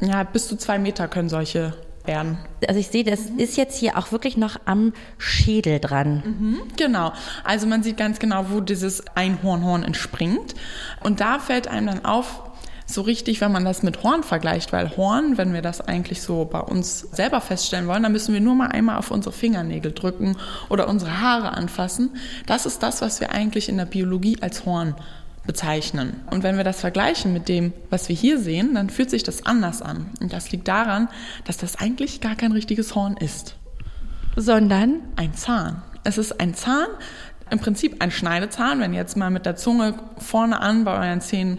Ja, 0.00 0.22
bis 0.22 0.46
zu 0.46 0.56
zwei 0.56 0.78
Meter 0.78 1.08
können 1.08 1.28
solche 1.28 1.74
werden. 2.06 2.38
Also 2.66 2.80
ich 2.80 2.88
sehe, 2.88 3.04
das 3.04 3.20
ist 3.36 3.56
jetzt 3.56 3.78
hier 3.78 3.96
auch 3.98 4.12
wirklich 4.12 4.36
noch 4.36 4.56
am 4.64 4.92
Schädel 5.18 5.80
dran. 5.80 6.22
Mhm, 6.24 6.60
genau. 6.76 7.12
Also 7.44 7.66
man 7.66 7.82
sieht 7.82 7.96
ganz 7.96 8.18
genau, 8.18 8.46
wo 8.50 8.60
dieses 8.60 9.04
Einhornhorn 9.16 9.82
entspringt. 9.82 10.54
Und 11.02 11.20
da 11.20 11.38
fällt 11.38 11.68
einem 11.68 11.86
dann 11.86 12.04
auf, 12.04 12.42
so 12.86 13.00
richtig, 13.00 13.40
wenn 13.40 13.50
man 13.50 13.64
das 13.64 13.82
mit 13.82 14.02
Horn 14.02 14.22
vergleicht, 14.22 14.72
weil 14.72 14.96
Horn, 14.96 15.38
wenn 15.38 15.54
wir 15.54 15.62
das 15.62 15.80
eigentlich 15.80 16.20
so 16.20 16.44
bei 16.44 16.60
uns 16.60 17.00
selber 17.00 17.40
feststellen 17.40 17.86
wollen, 17.86 18.02
dann 18.02 18.12
müssen 18.12 18.34
wir 18.34 18.42
nur 18.42 18.54
mal 18.54 18.68
einmal 18.68 18.98
auf 18.98 19.10
unsere 19.10 19.34
Fingernägel 19.34 19.92
drücken 19.92 20.36
oder 20.68 20.88
unsere 20.88 21.20
Haare 21.20 21.52
anfassen. 21.52 22.10
Das 22.46 22.66
ist 22.66 22.82
das, 22.82 23.00
was 23.00 23.20
wir 23.20 23.32
eigentlich 23.32 23.68
in 23.68 23.78
der 23.78 23.86
Biologie 23.86 24.36
als 24.42 24.66
Horn 24.66 24.94
bezeichnen. 25.46 26.22
Und 26.30 26.42
wenn 26.42 26.56
wir 26.56 26.64
das 26.64 26.80
vergleichen 26.80 27.32
mit 27.32 27.48
dem, 27.48 27.72
was 27.90 28.08
wir 28.08 28.16
hier 28.16 28.38
sehen, 28.38 28.74
dann 28.74 28.90
fühlt 28.90 29.10
sich 29.10 29.22
das 29.22 29.44
anders 29.44 29.82
an. 29.82 30.10
Und 30.20 30.32
das 30.32 30.50
liegt 30.52 30.68
daran, 30.68 31.08
dass 31.44 31.56
das 31.56 31.76
eigentlich 31.76 32.20
gar 32.20 32.34
kein 32.34 32.52
richtiges 32.52 32.94
Horn 32.94 33.16
ist. 33.16 33.56
Sondern 34.36 35.00
ein 35.16 35.34
Zahn. 35.34 35.82
Es 36.02 36.18
ist 36.18 36.40
ein 36.40 36.54
Zahn, 36.54 36.86
im 37.50 37.58
Prinzip 37.58 38.02
ein 38.02 38.10
Schneidezahn. 38.10 38.80
Wenn 38.80 38.92
ihr 38.92 39.00
jetzt 39.00 39.16
mal 39.16 39.30
mit 39.30 39.46
der 39.46 39.56
Zunge 39.56 39.94
vorne 40.18 40.60
an 40.60 40.84
bei 40.84 40.92
euren 40.92 41.20
Zähnen 41.20 41.58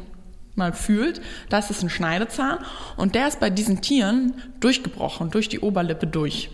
mal 0.55 0.73
fühlt, 0.73 1.21
das 1.49 1.69
ist 1.69 1.83
ein 1.83 1.89
Schneidezahn. 1.89 2.59
Und 2.97 3.15
der 3.15 3.27
ist 3.27 3.39
bei 3.39 3.49
diesen 3.49 3.81
Tieren 3.81 4.33
durchgebrochen, 4.59 5.29
durch 5.29 5.49
die 5.49 5.59
Oberlippe 5.59 6.07
durch. 6.07 6.49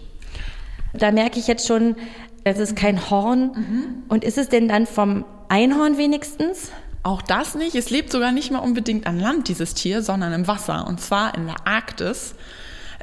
Da 0.94 1.12
merke 1.12 1.40
ich 1.40 1.48
jetzt 1.48 1.68
schon, 1.68 1.96
es 2.44 2.60
ist 2.60 2.76
kein 2.76 3.10
Horn. 3.10 3.52
Mhm. 3.56 4.04
Und 4.10 4.24
ist 4.24 4.38
es 4.38 4.50
denn 4.50 4.68
dann 4.68 4.86
vom 4.86 5.26
Einhorn 5.48 5.98
wenigstens? 5.98 6.72
Auch 7.04 7.22
das 7.22 7.56
nicht. 7.56 7.76
Es 7.76 7.90
lebt 7.90 8.12
sogar 8.12 8.32
nicht 8.32 8.52
mal 8.52 8.60
unbedingt 8.60 9.08
an 9.08 9.20
Land, 9.20 9.48
dieses 9.48 9.74
Tier, 9.74 10.04
sondern 10.04 10.34
im 10.34 10.48
Wasser. 10.48 10.86
Und 10.88 11.02
zwar 11.02 11.36
in 11.36 11.48
der 11.48 11.66
Arktis, 11.66 12.36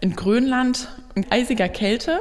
in 0.01 0.15
Grönland, 0.15 0.89
in 1.15 1.31
eisiger 1.31 1.69
Kälte. 1.69 2.21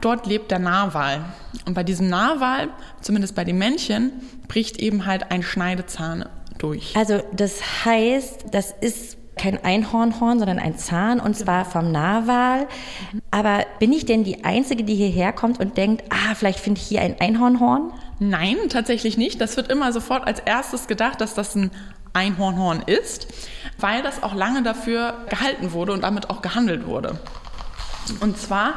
Dort 0.00 0.26
lebt 0.26 0.50
der 0.50 0.60
Narwal. 0.60 1.24
Und 1.66 1.74
bei 1.74 1.82
diesem 1.82 2.08
Narwal, 2.08 2.68
zumindest 3.00 3.34
bei 3.34 3.44
den 3.44 3.58
Männchen, 3.58 4.12
bricht 4.48 4.78
eben 4.78 5.04
halt 5.04 5.30
ein 5.30 5.42
Schneidezahn 5.42 6.26
durch. 6.58 6.96
Also 6.96 7.22
das 7.32 7.84
heißt, 7.84 8.46
das 8.52 8.72
ist 8.80 9.16
kein 9.36 9.62
Einhornhorn, 9.64 10.38
sondern 10.38 10.58
ein 10.58 10.76
Zahn 10.76 11.18
und 11.18 11.34
zwar 11.34 11.64
vom 11.64 11.90
Narwal. 11.90 12.68
Aber 13.30 13.64
bin 13.78 13.92
ich 13.92 14.04
denn 14.04 14.22
die 14.22 14.44
Einzige, 14.44 14.84
die 14.84 14.94
hierher 14.94 15.32
kommt 15.32 15.58
und 15.58 15.76
denkt, 15.76 16.04
ah, 16.10 16.34
vielleicht 16.34 16.60
finde 16.60 16.80
ich 16.80 16.86
hier 16.86 17.00
ein 17.00 17.16
Einhornhorn? 17.20 17.92
Nein, 18.20 18.56
tatsächlich 18.68 19.16
nicht. 19.16 19.40
Das 19.40 19.56
wird 19.56 19.72
immer 19.72 19.92
sofort 19.92 20.26
als 20.26 20.40
erstes 20.40 20.86
gedacht, 20.86 21.20
dass 21.22 21.34
das 21.34 21.56
ein 21.56 21.70
Einhornhorn 22.12 22.82
ist, 22.82 23.26
weil 23.78 24.02
das 24.02 24.22
auch 24.22 24.34
lange 24.34 24.62
dafür 24.62 25.26
gehalten 25.30 25.72
wurde 25.72 25.92
und 25.92 26.02
damit 26.02 26.28
auch 26.28 26.42
gehandelt 26.42 26.86
wurde. 26.86 27.18
Und 28.20 28.38
zwar 28.38 28.74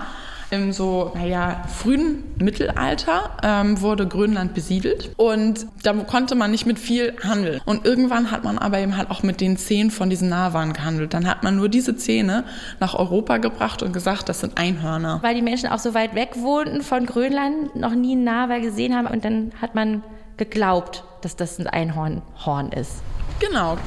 im 0.54 0.72
so, 0.72 1.12
naja, 1.16 1.64
frühen 1.68 2.24
Mittelalter 2.38 3.38
ähm, 3.44 3.82
wurde 3.82 4.08
Grönland 4.08 4.54
besiedelt 4.54 5.12
und 5.18 5.66
da 5.84 5.94
konnte 5.94 6.36
man 6.36 6.52
nicht 6.52 6.66
mit 6.66 6.80
viel 6.80 7.16
handeln. 7.24 7.60
Und 7.66 7.86
irgendwann 7.86 8.32
hat 8.32 8.44
man 8.44 8.58
aber 8.58 8.80
eben 8.80 8.96
halt 8.96 9.10
auch 9.10 9.24
mit 9.24 9.42
den 9.42 9.58
Zähnen 9.58 9.92
von 9.92 10.10
diesen 10.10 10.30
Narwalen 10.30 10.74
gehandelt. 10.74 11.14
Dann 11.14 11.28
hat 11.28 11.44
man 11.44 11.56
nur 11.56 11.70
diese 11.70 11.96
Zähne 11.98 12.44
nach 12.80 12.94
Europa 12.94 13.38
gebracht 13.38 13.84
und 13.84 13.94
gesagt, 13.94 14.30
das 14.30 14.42
sind 14.42 14.58
Einhörner. 14.58 15.20
Weil 15.22 15.36
die 15.36 15.42
Menschen 15.42 15.70
auch 15.70 15.80
so 15.80 15.94
weit 15.94 16.16
weg 16.16 16.36
wohnten 16.38 16.82
von 16.82 17.06
Grönland, 17.06 17.76
noch 17.76 17.96
nie 17.96 18.14
einen 18.14 18.24
Narwal 18.24 18.62
gesehen 18.62 18.96
haben 18.96 19.08
und 19.08 19.26
dann 19.26 19.52
hat 19.62 19.76
man 19.76 20.04
geglaubt, 20.38 21.04
dass 21.22 21.36
das 21.36 21.60
ein 21.60 21.68
Einhornhorn 21.68 22.72
ist. 22.72 23.02
Genau. 23.40 23.78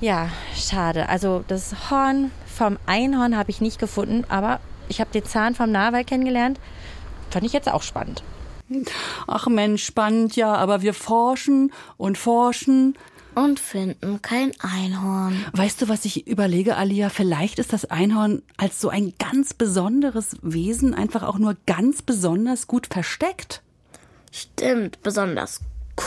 Ja, 0.00 0.30
schade. 0.54 1.10
Also 1.10 1.44
das 1.46 1.90
Horn 1.90 2.30
vom 2.60 2.78
Einhorn 2.84 3.38
habe 3.38 3.50
ich 3.50 3.62
nicht 3.62 3.78
gefunden, 3.78 4.26
aber 4.28 4.60
ich 4.90 5.00
habe 5.00 5.10
den 5.10 5.24
Zahn 5.24 5.54
vom 5.54 5.72
Narwal 5.72 6.04
kennengelernt. 6.04 6.60
Fand 7.30 7.46
ich 7.46 7.54
jetzt 7.54 7.70
auch 7.70 7.82
spannend. 7.82 8.22
Ach 9.26 9.46
Mensch, 9.46 9.82
spannend 9.82 10.36
ja, 10.36 10.54
aber 10.54 10.82
wir 10.82 10.92
forschen 10.92 11.72
und 11.96 12.18
forschen. 12.18 12.98
Und 13.34 13.60
finden 13.60 14.20
kein 14.20 14.52
Einhorn. 14.60 15.42
Weißt 15.54 15.80
du, 15.80 15.88
was 15.88 16.04
ich 16.04 16.26
überlege, 16.26 16.76
Alia? 16.76 17.08
Vielleicht 17.08 17.58
ist 17.58 17.72
das 17.72 17.86
Einhorn 17.86 18.42
als 18.58 18.78
so 18.78 18.90
ein 18.90 19.14
ganz 19.18 19.54
besonderes 19.54 20.36
Wesen 20.42 20.92
einfach 20.92 21.22
auch 21.22 21.38
nur 21.38 21.56
ganz 21.64 22.02
besonders 22.02 22.66
gut 22.66 22.88
versteckt. 22.88 23.62
Stimmt, 24.32 25.00
besonders 25.02 25.60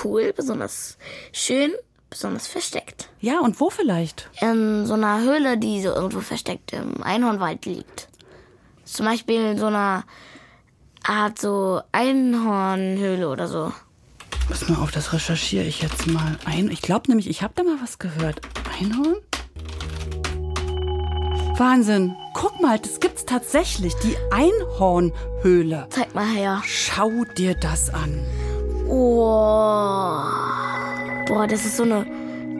cool, 0.03 0.33
besonders 0.33 0.99
schön 1.31 1.71
besonders 2.13 2.47
versteckt. 2.47 3.09
Ja, 3.19 3.39
und 3.39 3.59
wo 3.59 3.71
vielleicht? 3.71 4.29
In 4.39 4.85
so 4.85 4.93
einer 4.93 5.21
Höhle, 5.21 5.57
die 5.57 5.81
so 5.81 5.89
irgendwo 5.89 6.21
versteckt 6.21 6.71
im 6.71 7.01
Einhornwald 7.01 7.65
liegt. 7.65 8.07
Zum 8.85 9.07
Beispiel 9.07 9.41
in 9.41 9.57
so 9.57 9.65
einer 9.65 10.03
Art 11.03 11.39
so 11.39 11.81
Einhornhöhle 11.91 13.27
oder 13.27 13.47
so. 13.47 13.73
Pass 14.47 14.69
mal 14.69 14.77
auf, 14.77 14.91
das 14.91 15.11
recherchiere 15.11 15.65
ich 15.65 15.81
jetzt 15.81 16.05
mal 16.05 16.37
ein. 16.45 16.69
Ich 16.69 16.81
glaube 16.81 17.07
nämlich, 17.07 17.27
ich 17.27 17.41
habe 17.41 17.53
da 17.55 17.63
mal 17.63 17.77
was 17.81 17.97
gehört. 17.97 18.41
Einhorn? 18.79 19.15
Wahnsinn. 21.57 22.15
Guck 22.33 22.61
mal, 22.61 22.77
das 22.77 22.99
gibt's 22.99 23.25
tatsächlich. 23.25 23.95
Die 24.03 24.15
Einhornhöhle. 24.31 25.87
Zeig 25.89 26.13
mal 26.13 26.27
her. 26.27 26.61
Schau 26.65 27.09
dir 27.37 27.55
das 27.55 27.91
an. 27.91 28.23
Oh. 28.87 30.21
Boah, 31.25 31.47
das 31.47 31.65
ist 31.65 31.77
so 31.77 31.83
eine 31.83 32.05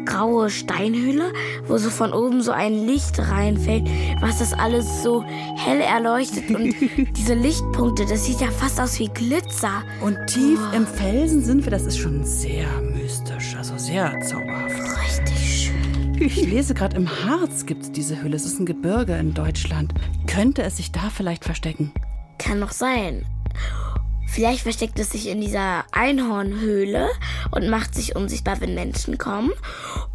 graue 0.05 0.49
Steinhöhle, 0.49 1.33
wo 1.67 1.77
so 1.77 1.89
von 1.89 2.13
oben 2.13 2.41
so 2.41 2.51
ein 2.51 2.85
Licht 2.85 3.19
reinfällt, 3.19 3.87
was 4.19 4.39
das 4.39 4.53
alles 4.53 5.03
so 5.03 5.23
hell 5.23 5.79
erleuchtet. 5.81 6.49
Und 6.49 6.75
diese 7.17 7.33
Lichtpunkte, 7.33 8.05
das 8.05 8.25
sieht 8.25 8.41
ja 8.41 8.49
fast 8.51 8.79
aus 8.79 8.99
wie 8.99 9.07
Glitzer. 9.07 9.83
Und 10.01 10.17
tief 10.27 10.59
oh. 10.71 10.75
im 10.75 10.85
Felsen 10.85 11.43
sind 11.43 11.63
wir, 11.63 11.71
das 11.71 11.83
ist 11.83 11.97
schon 11.97 12.23
sehr 12.23 12.67
mystisch, 12.81 13.55
also 13.55 13.77
sehr 13.77 14.19
zauberhaft. 14.21 14.75
Richtig 15.05 15.65
schön. 15.65 16.15
Ich 16.19 16.45
lese 16.45 16.73
gerade, 16.73 16.95
im 16.95 17.09
Harz 17.09 17.65
gibt 17.65 17.83
es 17.83 17.91
diese 17.91 18.21
Höhle. 18.21 18.35
Es 18.35 18.45
ist 18.45 18.59
ein 18.59 18.65
Gebirge 18.65 19.15
in 19.15 19.33
Deutschland. 19.33 19.93
Könnte 20.27 20.63
es 20.63 20.77
sich 20.77 20.91
da 20.91 21.09
vielleicht 21.09 21.43
verstecken? 21.43 21.91
Kann 22.37 22.59
noch 22.59 22.71
sein. 22.71 23.25
Vielleicht 24.33 24.61
versteckt 24.61 24.97
es 24.97 25.11
sich 25.11 25.29
in 25.29 25.41
dieser 25.41 25.85
Einhornhöhle 25.91 27.07
und 27.51 27.69
macht 27.69 27.93
sich 27.93 28.15
unsichtbar, 28.15 28.59
wenn 28.61 28.73
Menschen 28.73 29.19
kommen. 29.19 29.51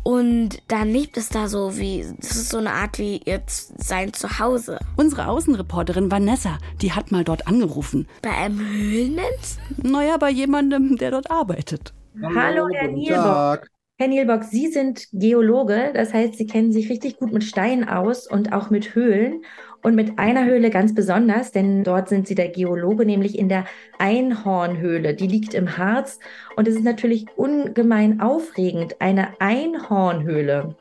Und 0.02 0.61
dann 0.66 0.90
lebt 0.90 1.16
es 1.16 1.28
da 1.28 1.46
so 1.46 1.78
wie, 1.78 2.04
das 2.18 2.33
ist 2.33 2.48
so 2.48 2.59
eine 2.59 2.72
Art 2.72 2.98
wie 2.98 3.20
jetzt 3.24 3.81
sein 3.81 4.12
Zuhause. 4.12 4.81
Unsere 4.96 5.28
Außenreporterin 5.28 6.11
Vanessa, 6.11 6.59
die 6.83 6.90
hat 6.90 7.12
mal 7.12 7.22
dort 7.22 7.46
angerufen. 7.46 8.09
Bei 8.22 8.31
einem 8.31 8.59
Höhlenmenschen? 8.59 9.62
Naja, 9.85 10.16
bei 10.16 10.31
jemandem, 10.31 10.96
der 10.96 11.12
dort 11.12 11.31
arbeitet. 11.31 11.94
Hallo, 12.20 12.68
Herr 12.72 12.88
Nielbock. 12.88 13.68
Herr 14.00 14.09
Nielbock, 14.09 14.44
Sie 14.44 14.66
sind 14.66 15.07
Geologe, 15.12 15.92
das 15.94 16.12
heißt, 16.12 16.35
Sie 16.35 16.46
kennen 16.46 16.72
sich 16.72 16.88
richtig 16.88 17.18
gut 17.18 17.33
mit 17.33 17.44
Steinen 17.44 17.88
aus 17.88 18.28
und 18.28 18.52
auch 18.52 18.70
mit 18.70 18.96
Höhlen 18.96 19.42
und 19.82 19.94
mit 19.94 20.18
einer 20.18 20.44
Höhle 20.44 20.70
ganz 20.70 20.94
besonders, 20.94 21.52
denn 21.52 21.84
dort 21.84 22.08
sind 22.08 22.26
sie 22.26 22.34
der 22.34 22.48
Geologe, 22.48 23.06
nämlich 23.06 23.38
in 23.38 23.48
der 23.48 23.64
Einhornhöhle. 23.98 25.14
Die 25.14 25.26
liegt 25.26 25.54
im 25.54 25.78
Harz 25.78 26.18
und 26.56 26.68
es 26.68 26.74
ist 26.76 26.84
natürlich 26.84 27.26
ungemein 27.36 28.20
aufregend, 28.20 28.96
eine 29.00 29.40
Einhornhöhle. 29.40 30.74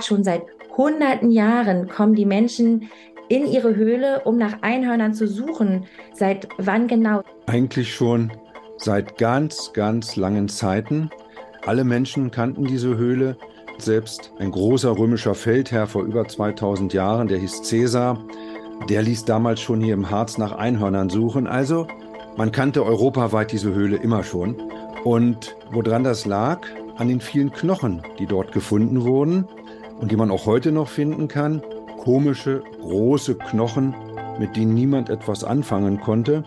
Schon 0.00 0.24
seit 0.24 0.42
hunderten 0.76 1.30
Jahren 1.30 1.88
kommen 1.88 2.14
die 2.14 2.26
Menschen 2.26 2.90
in 3.28 3.46
ihre 3.46 3.74
Höhle, 3.76 4.22
um 4.24 4.36
nach 4.36 4.62
Einhörnern 4.62 5.14
zu 5.14 5.26
suchen. 5.26 5.86
Seit 6.12 6.48
wann 6.58 6.88
genau? 6.88 7.22
Eigentlich 7.46 7.94
schon 7.94 8.32
seit 8.76 9.18
ganz, 9.18 9.72
ganz 9.72 10.16
langen 10.16 10.48
Zeiten. 10.48 11.10
Alle 11.64 11.84
Menschen 11.84 12.30
kannten 12.30 12.64
diese 12.64 12.96
Höhle. 12.96 13.36
Selbst 13.78 14.32
ein 14.38 14.50
großer 14.50 14.96
römischer 14.96 15.34
Feldherr 15.34 15.86
vor 15.86 16.04
über 16.04 16.26
2000 16.26 16.92
Jahren, 16.92 17.28
der 17.28 17.38
hieß 17.38 17.68
Caesar, 17.68 18.18
der 18.88 19.02
ließ 19.02 19.24
damals 19.24 19.60
schon 19.60 19.80
hier 19.80 19.94
im 19.94 20.10
Harz 20.10 20.38
nach 20.38 20.52
Einhörnern 20.52 21.10
suchen. 21.10 21.46
Also 21.46 21.86
man 22.36 22.52
kannte 22.52 22.84
europaweit 22.84 23.52
diese 23.52 23.72
Höhle 23.72 23.96
immer 23.96 24.22
schon. 24.22 24.56
Und 25.04 25.56
woran 25.70 26.04
das 26.04 26.24
lag, 26.24 26.66
an 26.96 27.08
den 27.08 27.20
vielen 27.20 27.52
Knochen, 27.52 28.02
die 28.18 28.26
dort 28.26 28.52
gefunden 28.52 29.02
wurden 29.02 29.46
und 30.00 30.10
die 30.10 30.16
man 30.16 30.30
auch 30.30 30.46
heute 30.46 30.72
noch 30.72 30.88
finden 30.88 31.28
kann. 31.28 31.62
Komische, 31.98 32.62
große 32.80 33.36
Knochen, 33.36 33.94
mit 34.38 34.56
denen 34.56 34.74
niemand 34.74 35.10
etwas 35.10 35.44
anfangen 35.44 36.00
konnte. 36.00 36.44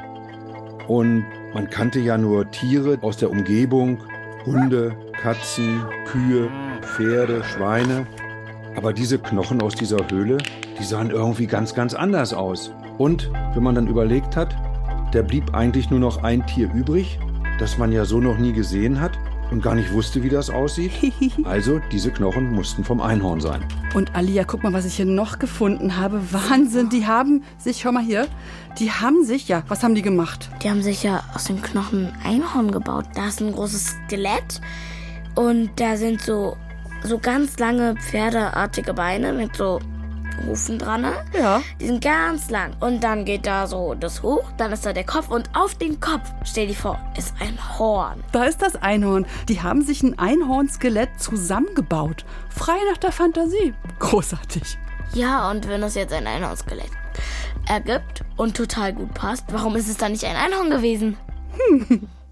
Und 0.88 1.26
man 1.54 1.70
kannte 1.70 2.00
ja 2.00 2.18
nur 2.18 2.50
Tiere 2.52 2.98
aus 3.02 3.18
der 3.18 3.30
Umgebung, 3.30 3.98
Hunde, 4.46 4.96
Katzen, 5.22 5.84
Kühe, 6.06 6.50
Pferde, 6.82 7.44
Schweine. 7.44 8.06
Aber 8.76 8.94
diese 8.94 9.18
Knochen 9.18 9.62
aus 9.62 9.74
dieser 9.74 9.98
Höhle, 10.10 10.38
die 10.80 10.84
sahen 10.84 11.10
irgendwie 11.10 11.48
ganz, 11.48 11.74
ganz 11.74 11.94
anders 11.94 12.34
aus. 12.34 12.72
Und 12.98 13.32
wenn 13.54 13.64
man 13.64 13.76
dann 13.76 13.88
überlegt 13.88 14.36
hat, 14.36 14.56
da 15.12 15.22
blieb 15.22 15.54
eigentlich 15.56 15.90
nur 15.90 16.00
noch 16.00 16.24
ein 16.24 16.46
Tier 16.46 16.72
übrig, 16.74 17.20
das 17.60 17.78
man 17.78 17.92
ja 17.92 18.06
so 18.06 18.20
noch 18.20 18.38
nie 18.38 18.54
gesehen 18.54 19.02
hat 19.02 19.18
und 19.52 19.64
gar 19.64 19.76
nicht 19.76 19.92
wusste, 19.94 20.22
wie 20.24 20.30
das 20.30 20.50
aussieht. 20.50 20.92
Also 21.44 21.80
diese 21.92 22.12
Knochen 22.12 22.52
mussten 22.54 22.84
vom 22.84 23.00
Einhorn 23.00 23.40
sein. 23.40 23.64
Und 23.96 24.16
Alia, 24.16 24.44
guck 24.44 24.64
mal, 24.64 24.74
was 24.74 24.86
ich 24.86 24.96
hier 24.96 25.06
noch 25.06 25.40
gefunden 25.40 25.98
habe. 25.98 26.22
Wahnsinn, 26.32 26.90
die 26.90 27.08
haben 27.08 27.44
sich, 27.58 27.80
schau 27.82 27.92
mal 27.92 28.04
hier, 28.04 28.28
die 28.80 28.92
haben 28.92 29.24
sich, 29.24 29.48
ja, 29.48 29.64
was 29.68 29.84
haben 29.84 29.96
die 29.96 30.02
gemacht? 30.02 30.50
Die 30.62 30.70
haben 30.70 30.84
sich 30.84 31.04
ja 31.04 31.24
aus 31.34 31.46
den 31.46 31.62
Knochen 31.62 32.12
Einhorn 32.24 32.72
gebaut. 32.72 33.06
Da 33.16 33.28
ist 33.28 33.42
ein 33.42 33.54
großes 33.54 33.96
Skelett 34.06 34.62
und 35.38 35.70
da 35.76 35.96
sind 35.98 36.22
so, 36.22 36.58
so 37.04 37.20
ganz 37.20 37.60
lange 37.60 37.96
pferdeartige 37.96 38.94
Beine 38.94 39.34
mit 39.34 39.56
so 39.56 39.80
Hufen 40.48 40.80
dran. 40.80 41.02
ne? 41.02 41.14
Ja. 41.38 41.62
Die 41.80 41.86
sind 41.86 42.04
ganz 42.04 42.50
lang. 42.50 42.76
Und 42.80 43.04
dann 43.04 43.24
geht 43.24 43.46
da 43.46 43.68
so 43.68 43.94
das 43.94 44.24
hoch, 44.24 44.44
dann 44.58 44.72
ist 44.72 44.86
da 44.86 44.94
der 44.94 45.04
Kopf 45.06 45.30
und 45.30 45.50
auf 45.54 45.76
den 45.76 46.00
Kopf, 46.00 46.32
stell 46.44 46.68
dir 46.68 46.76
vor, 46.76 47.00
ist 47.18 47.36
ein 47.40 47.58
Horn. 47.78 48.24
Da 48.32 48.46
ist 48.46 48.62
das 48.64 48.76
Einhorn. 48.76 49.28
Die 49.48 49.62
haben 49.62 49.84
sich 49.84 50.02
ein 50.02 50.18
Einhornskelett 50.18 51.10
zusammengebaut. 51.20 52.26
Frei 52.50 52.78
nach 52.92 52.98
der 52.98 53.12
Fantasie. 53.12 53.74
Großartig. 54.00 54.78
Ja, 55.14 55.52
und 55.52 55.68
wenn 55.70 55.82
das 55.82 55.94
jetzt 55.94 56.14
ein 56.14 56.26
Einhornskelett 56.26 56.92
ergibt 57.68 58.24
und 58.38 58.58
total 58.58 58.94
gut 58.94 59.14
passt, 59.14 59.46
warum 59.52 59.76
ist 59.76 59.88
es 59.88 59.98
dann 59.98 60.14
nicht 60.14 60.26
ein 60.26 60.36
Einhorn 60.36 60.72
gewesen? 60.72 61.16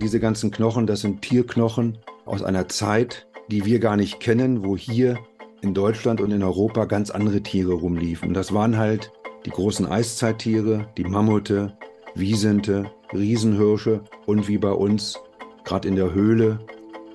Diese 0.01 0.19
ganzen 0.19 0.49
Knochen, 0.49 0.87
das 0.87 1.01
sind 1.01 1.21
Tierknochen 1.21 1.99
aus 2.25 2.43
einer 2.43 2.67
Zeit, 2.67 3.27
die 3.49 3.65
wir 3.65 3.79
gar 3.79 3.95
nicht 3.95 4.19
kennen, 4.19 4.65
wo 4.65 4.75
hier 4.75 5.17
in 5.61 5.73
Deutschland 5.73 6.21
und 6.21 6.31
in 6.31 6.43
Europa 6.43 6.85
ganz 6.85 7.09
andere 7.09 7.41
Tiere 7.41 7.73
rumliefen. 7.73 8.33
Das 8.33 8.53
waren 8.53 8.77
halt 8.77 9.11
die 9.45 9.51
großen 9.51 9.85
Eiszeittiere, 9.85 10.87
die 10.97 11.03
Mammute, 11.03 11.77
Wiesente, 12.15 12.91
Riesenhirsche 13.13 14.01
und 14.25 14.47
wie 14.47 14.57
bei 14.57 14.71
uns, 14.71 15.19
gerade 15.63 15.87
in 15.87 15.95
der 15.95 16.13
Höhle, 16.13 16.59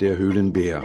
der 0.01 0.17
Höhlenbär. 0.17 0.85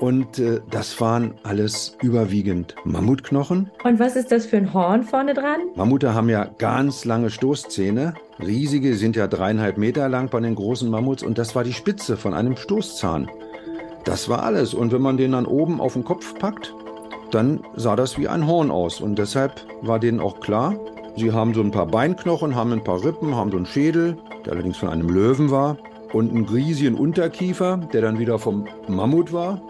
Und 0.00 0.38
äh, 0.38 0.60
das 0.70 1.00
waren 1.00 1.34
alles 1.42 1.96
überwiegend 2.02 2.74
Mammutknochen. 2.84 3.70
Und 3.82 3.98
was 3.98 4.14
ist 4.14 4.30
das 4.30 4.44
für 4.44 4.58
ein 4.58 4.74
Horn 4.74 5.04
vorne 5.04 5.32
dran? 5.32 5.60
Mammute 5.74 6.12
haben 6.12 6.28
ja 6.28 6.44
ganz 6.58 7.06
lange 7.06 7.30
Stoßzähne. 7.30 8.14
Riesige 8.38 8.94
sind 8.94 9.16
ja 9.16 9.26
dreieinhalb 9.26 9.78
Meter 9.78 10.08
lang 10.10 10.28
bei 10.28 10.40
den 10.40 10.54
großen 10.54 10.90
Mammuts 10.90 11.22
und 11.22 11.38
das 11.38 11.54
war 11.54 11.64
die 11.64 11.72
Spitze 11.72 12.18
von 12.18 12.34
einem 12.34 12.56
Stoßzahn. 12.56 13.30
Das 14.06 14.28
war 14.28 14.44
alles. 14.44 14.72
Und 14.72 14.92
wenn 14.92 15.02
man 15.02 15.16
den 15.16 15.32
dann 15.32 15.46
oben 15.46 15.80
auf 15.80 15.94
den 15.94 16.04
Kopf 16.04 16.38
packt, 16.38 16.72
dann 17.32 17.60
sah 17.74 17.96
das 17.96 18.16
wie 18.16 18.28
ein 18.28 18.46
Horn 18.46 18.70
aus. 18.70 19.00
Und 19.00 19.18
deshalb 19.18 19.66
war 19.82 19.98
denen 19.98 20.20
auch 20.20 20.38
klar, 20.38 20.76
sie 21.16 21.32
haben 21.32 21.52
so 21.52 21.60
ein 21.60 21.72
paar 21.72 21.86
Beinknochen, 21.86 22.54
haben 22.54 22.72
ein 22.72 22.84
paar 22.84 23.04
Rippen, 23.04 23.34
haben 23.34 23.50
so 23.50 23.56
einen 23.56 23.66
Schädel, 23.66 24.16
der 24.44 24.52
allerdings 24.52 24.76
von 24.76 24.88
einem 24.88 25.08
Löwen 25.08 25.50
war, 25.50 25.76
und 26.12 26.30
einen 26.30 26.48
riesigen 26.48 26.94
Unterkiefer, 26.94 27.78
der 27.92 28.00
dann 28.00 28.20
wieder 28.20 28.38
vom 28.38 28.68
Mammut 28.86 29.32
war. 29.32 29.60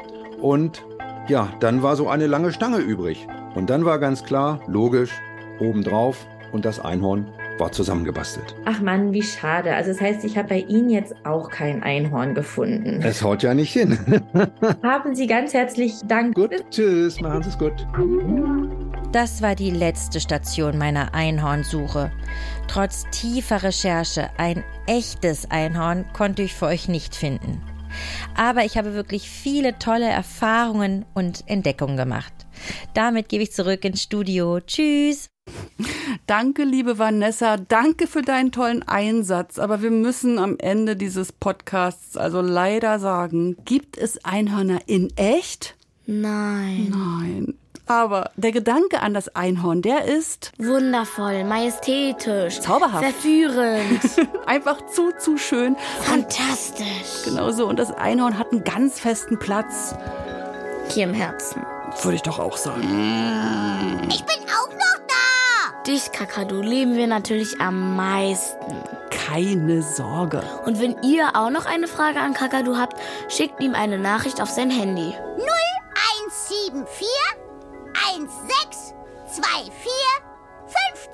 Und 0.40 0.84
ja, 1.28 1.48
dann 1.60 1.82
war 1.82 1.96
so 1.96 2.08
eine 2.08 2.26
lange 2.26 2.52
Stange 2.52 2.78
übrig. 2.78 3.26
Und 3.54 3.70
dann 3.70 3.86
war 3.86 3.98
ganz 3.98 4.22
klar, 4.22 4.60
logisch, 4.66 5.12
obendrauf 5.60 6.26
und 6.52 6.66
das 6.66 6.78
Einhorn 6.78 7.26
war 7.58 7.72
zusammengebastelt. 7.72 8.54
Ach 8.64 8.80
Mann, 8.80 9.12
wie 9.12 9.22
schade. 9.22 9.74
Also 9.74 9.92
das 9.92 10.00
heißt, 10.00 10.24
ich 10.24 10.36
habe 10.36 10.48
bei 10.48 10.58
Ihnen 10.60 10.90
jetzt 10.90 11.14
auch 11.24 11.50
kein 11.50 11.82
Einhorn 11.82 12.34
gefunden. 12.34 13.00
Es 13.02 13.22
haut 13.22 13.42
ja 13.42 13.54
nicht 13.54 13.72
hin. 13.72 13.98
Haben 14.82 15.14
Sie 15.14 15.26
ganz 15.26 15.54
herzlich 15.54 15.94
Dank. 16.06 16.34
Gut, 16.34 16.52
tschüss, 16.70 17.20
machen 17.20 17.42
Sie 17.42 17.48
es 17.50 17.58
gut. 17.58 17.86
Das 19.12 19.40
war 19.40 19.54
die 19.54 19.70
letzte 19.70 20.20
Station 20.20 20.78
meiner 20.78 21.14
Einhornsuche. 21.14 22.12
Trotz 22.68 23.04
tiefer 23.10 23.62
Recherche, 23.62 24.28
ein 24.36 24.62
echtes 24.86 25.50
Einhorn 25.50 26.04
konnte 26.12 26.42
ich 26.42 26.54
für 26.54 26.66
euch 26.66 26.88
nicht 26.88 27.14
finden. 27.14 27.62
Aber 28.34 28.64
ich 28.64 28.76
habe 28.76 28.94
wirklich 28.94 29.30
viele 29.30 29.78
tolle 29.78 30.08
Erfahrungen 30.08 31.06
und 31.14 31.44
Entdeckungen 31.46 31.96
gemacht. 31.96 32.32
Damit 32.94 33.28
gebe 33.28 33.42
ich 33.42 33.52
zurück 33.52 33.84
ins 33.84 34.02
Studio. 34.02 34.60
Tschüss! 34.60 35.30
Danke, 36.26 36.64
liebe 36.64 36.98
Vanessa. 36.98 37.56
Danke 37.56 38.06
für 38.08 38.22
deinen 38.22 38.50
tollen 38.50 38.82
Einsatz. 38.82 39.58
Aber 39.60 39.80
wir 39.80 39.92
müssen 39.92 40.38
am 40.40 40.56
Ende 40.58 40.96
dieses 40.96 41.30
Podcasts 41.32 42.16
also 42.16 42.40
leider 42.40 42.98
sagen, 42.98 43.56
gibt 43.64 43.96
es 43.96 44.24
Einhörner 44.24 44.80
in 44.86 45.16
echt? 45.16 45.76
Nein. 46.06 46.88
Nein. 46.90 47.54
Aber 47.88 48.32
der 48.34 48.50
Gedanke 48.50 49.00
an 49.00 49.14
das 49.14 49.36
Einhorn, 49.36 49.80
der 49.82 50.06
ist 50.06 50.50
Wundervoll, 50.58 51.44
majestätisch, 51.44 52.58
Zauberhaft. 52.58 53.04
verführend, 53.04 54.00
einfach 54.46 54.84
zu, 54.88 55.12
zu 55.20 55.38
schön. 55.38 55.76
fantastisch. 56.00 57.22
Genau 57.24 57.52
so. 57.52 57.68
Und 57.68 57.78
das 57.78 57.92
Einhorn 57.92 58.36
hat 58.36 58.50
einen 58.50 58.64
ganz 58.64 58.98
festen 58.98 59.38
Platz. 59.38 59.94
Hier 60.88 61.04
im 61.04 61.14
Herzen. 61.14 61.62
Würde 62.02 62.16
ich 62.16 62.22
doch 62.22 62.40
auch 62.40 62.56
sagen. 62.56 62.82
Ich 64.10 64.24
bin 64.24 64.36
auch 64.48 64.68
noch 64.68 65.06
da. 65.06 65.14
Dich, 65.86 66.10
Kakadu, 66.10 66.62
lieben 66.62 66.96
wir 66.96 67.06
natürlich 67.06 67.60
am 67.60 67.94
meisten. 67.94 68.74
Keine 69.10 69.82
Sorge. 69.82 70.42
Und 70.64 70.80
wenn 70.80 70.96
ihr 71.04 71.36
auch 71.36 71.50
noch 71.50 71.64
eine 71.64 71.86
Frage 71.86 72.18
an 72.18 72.34
Kakadu 72.34 72.76
habt, 72.76 73.00
schickt 73.28 73.60
ihm 73.60 73.74
eine 73.74 73.96
Nachricht 73.96 74.42
auf 74.42 74.50
sein 74.50 74.70
Handy. 74.70 75.14
0174 76.74 77.06
1624 78.10 79.92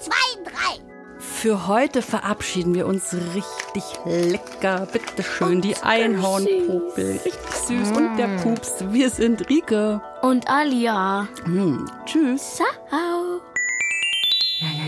523. 0.01 0.83
Für 1.19 1.67
heute 1.67 2.01
verabschieden 2.01 2.75
wir 2.75 2.87
uns 2.87 3.15
richtig 3.35 3.85
lecker. 4.07 4.89
Bitte 4.91 5.23
schön, 5.23 5.61
die 5.61 5.77
Einhornpopel. 5.77 7.21
Richtig 7.25 7.35
süß. 7.67 7.91
Und 7.91 8.17
der 8.17 8.39
Pups. 8.39 8.77
Wir 8.89 9.11
sind 9.11 9.51
Rike. 9.51 10.01
Und 10.23 10.49
Alia. 10.49 11.29
Hm, 11.45 11.91
tschüss. 12.07 12.57
Ciao. 12.57 13.12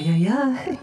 Ja, 0.04 0.12
ja. 0.12 0.54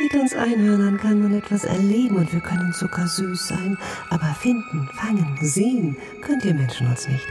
Mit 0.00 0.14
uns 0.14 0.32
Einhörnern 0.32 0.96
kann 0.96 1.20
man 1.20 1.34
etwas 1.34 1.64
erleben 1.64 2.16
und 2.16 2.32
wir 2.32 2.40
können 2.40 2.72
zuckersüß 2.72 3.48
sein. 3.48 3.76
Aber 4.08 4.34
finden, 4.40 4.88
fangen, 4.94 5.36
sehen 5.42 5.98
könnt 6.22 6.46
ihr 6.46 6.54
Menschen 6.54 6.86
uns 6.86 7.06
nicht. 7.08 7.26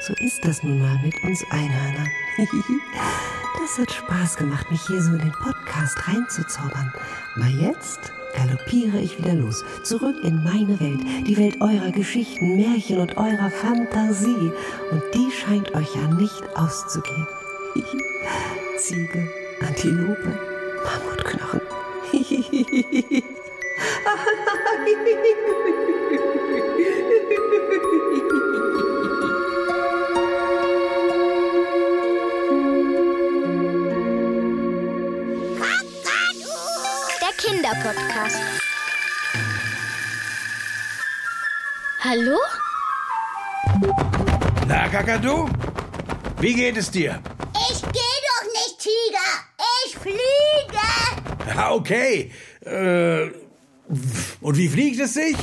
So 0.00 0.12
ist 0.24 0.44
das 0.44 0.64
nun 0.64 0.80
mal 0.80 0.98
mit 1.04 1.14
uns 1.22 1.44
Einhörnern. 1.50 2.10
Das 3.60 3.78
hat 3.78 3.92
Spaß 3.92 4.36
gemacht, 4.36 4.70
mich 4.70 4.82
hier 4.86 5.00
so 5.00 5.12
in 5.12 5.20
den 5.20 5.32
Podcast 5.32 5.96
reinzuzaubern. 6.06 6.92
Aber 7.34 7.46
jetzt 7.46 8.12
galoppiere 8.36 8.98
ich 8.98 9.18
wieder 9.18 9.34
los, 9.34 9.64
zurück 9.82 10.16
in 10.22 10.42
meine 10.42 10.78
Welt, 10.80 11.00
die 11.26 11.36
Welt 11.36 11.60
eurer 11.60 11.90
Geschichten, 11.90 12.56
Märchen 12.56 12.98
und 12.98 13.16
eurer 13.16 13.50
Fantasie. 13.50 14.52
Und 14.90 15.02
die 15.14 15.30
scheint 15.30 15.74
euch 15.74 15.94
ja 15.94 16.06
nicht 16.14 16.42
auszugehen. 16.54 17.26
Ziege, 18.78 19.28
Antilope, 19.60 20.38
Mammutknochen. 20.84 21.60
Kinderpodcast. 37.74 38.38
Hallo? 42.00 42.38
Na, 44.68 44.88
Kakadu? 44.88 45.48
Wie 46.40 46.54
geht 46.54 46.76
es 46.76 46.90
dir? 46.90 47.20
Ich 47.70 47.82
gehe 47.82 48.18
doch 48.30 48.44
nicht, 48.52 48.78
Tiger. 48.78 49.30
Ich 49.86 49.96
fliege. 49.96 51.56
Ah, 51.56 51.72
Okay. 51.72 52.30
Äh, 52.64 53.30
und 54.40 54.56
wie 54.56 54.68
fliegt 54.68 55.00
es 55.00 55.14
sich? 55.14 55.36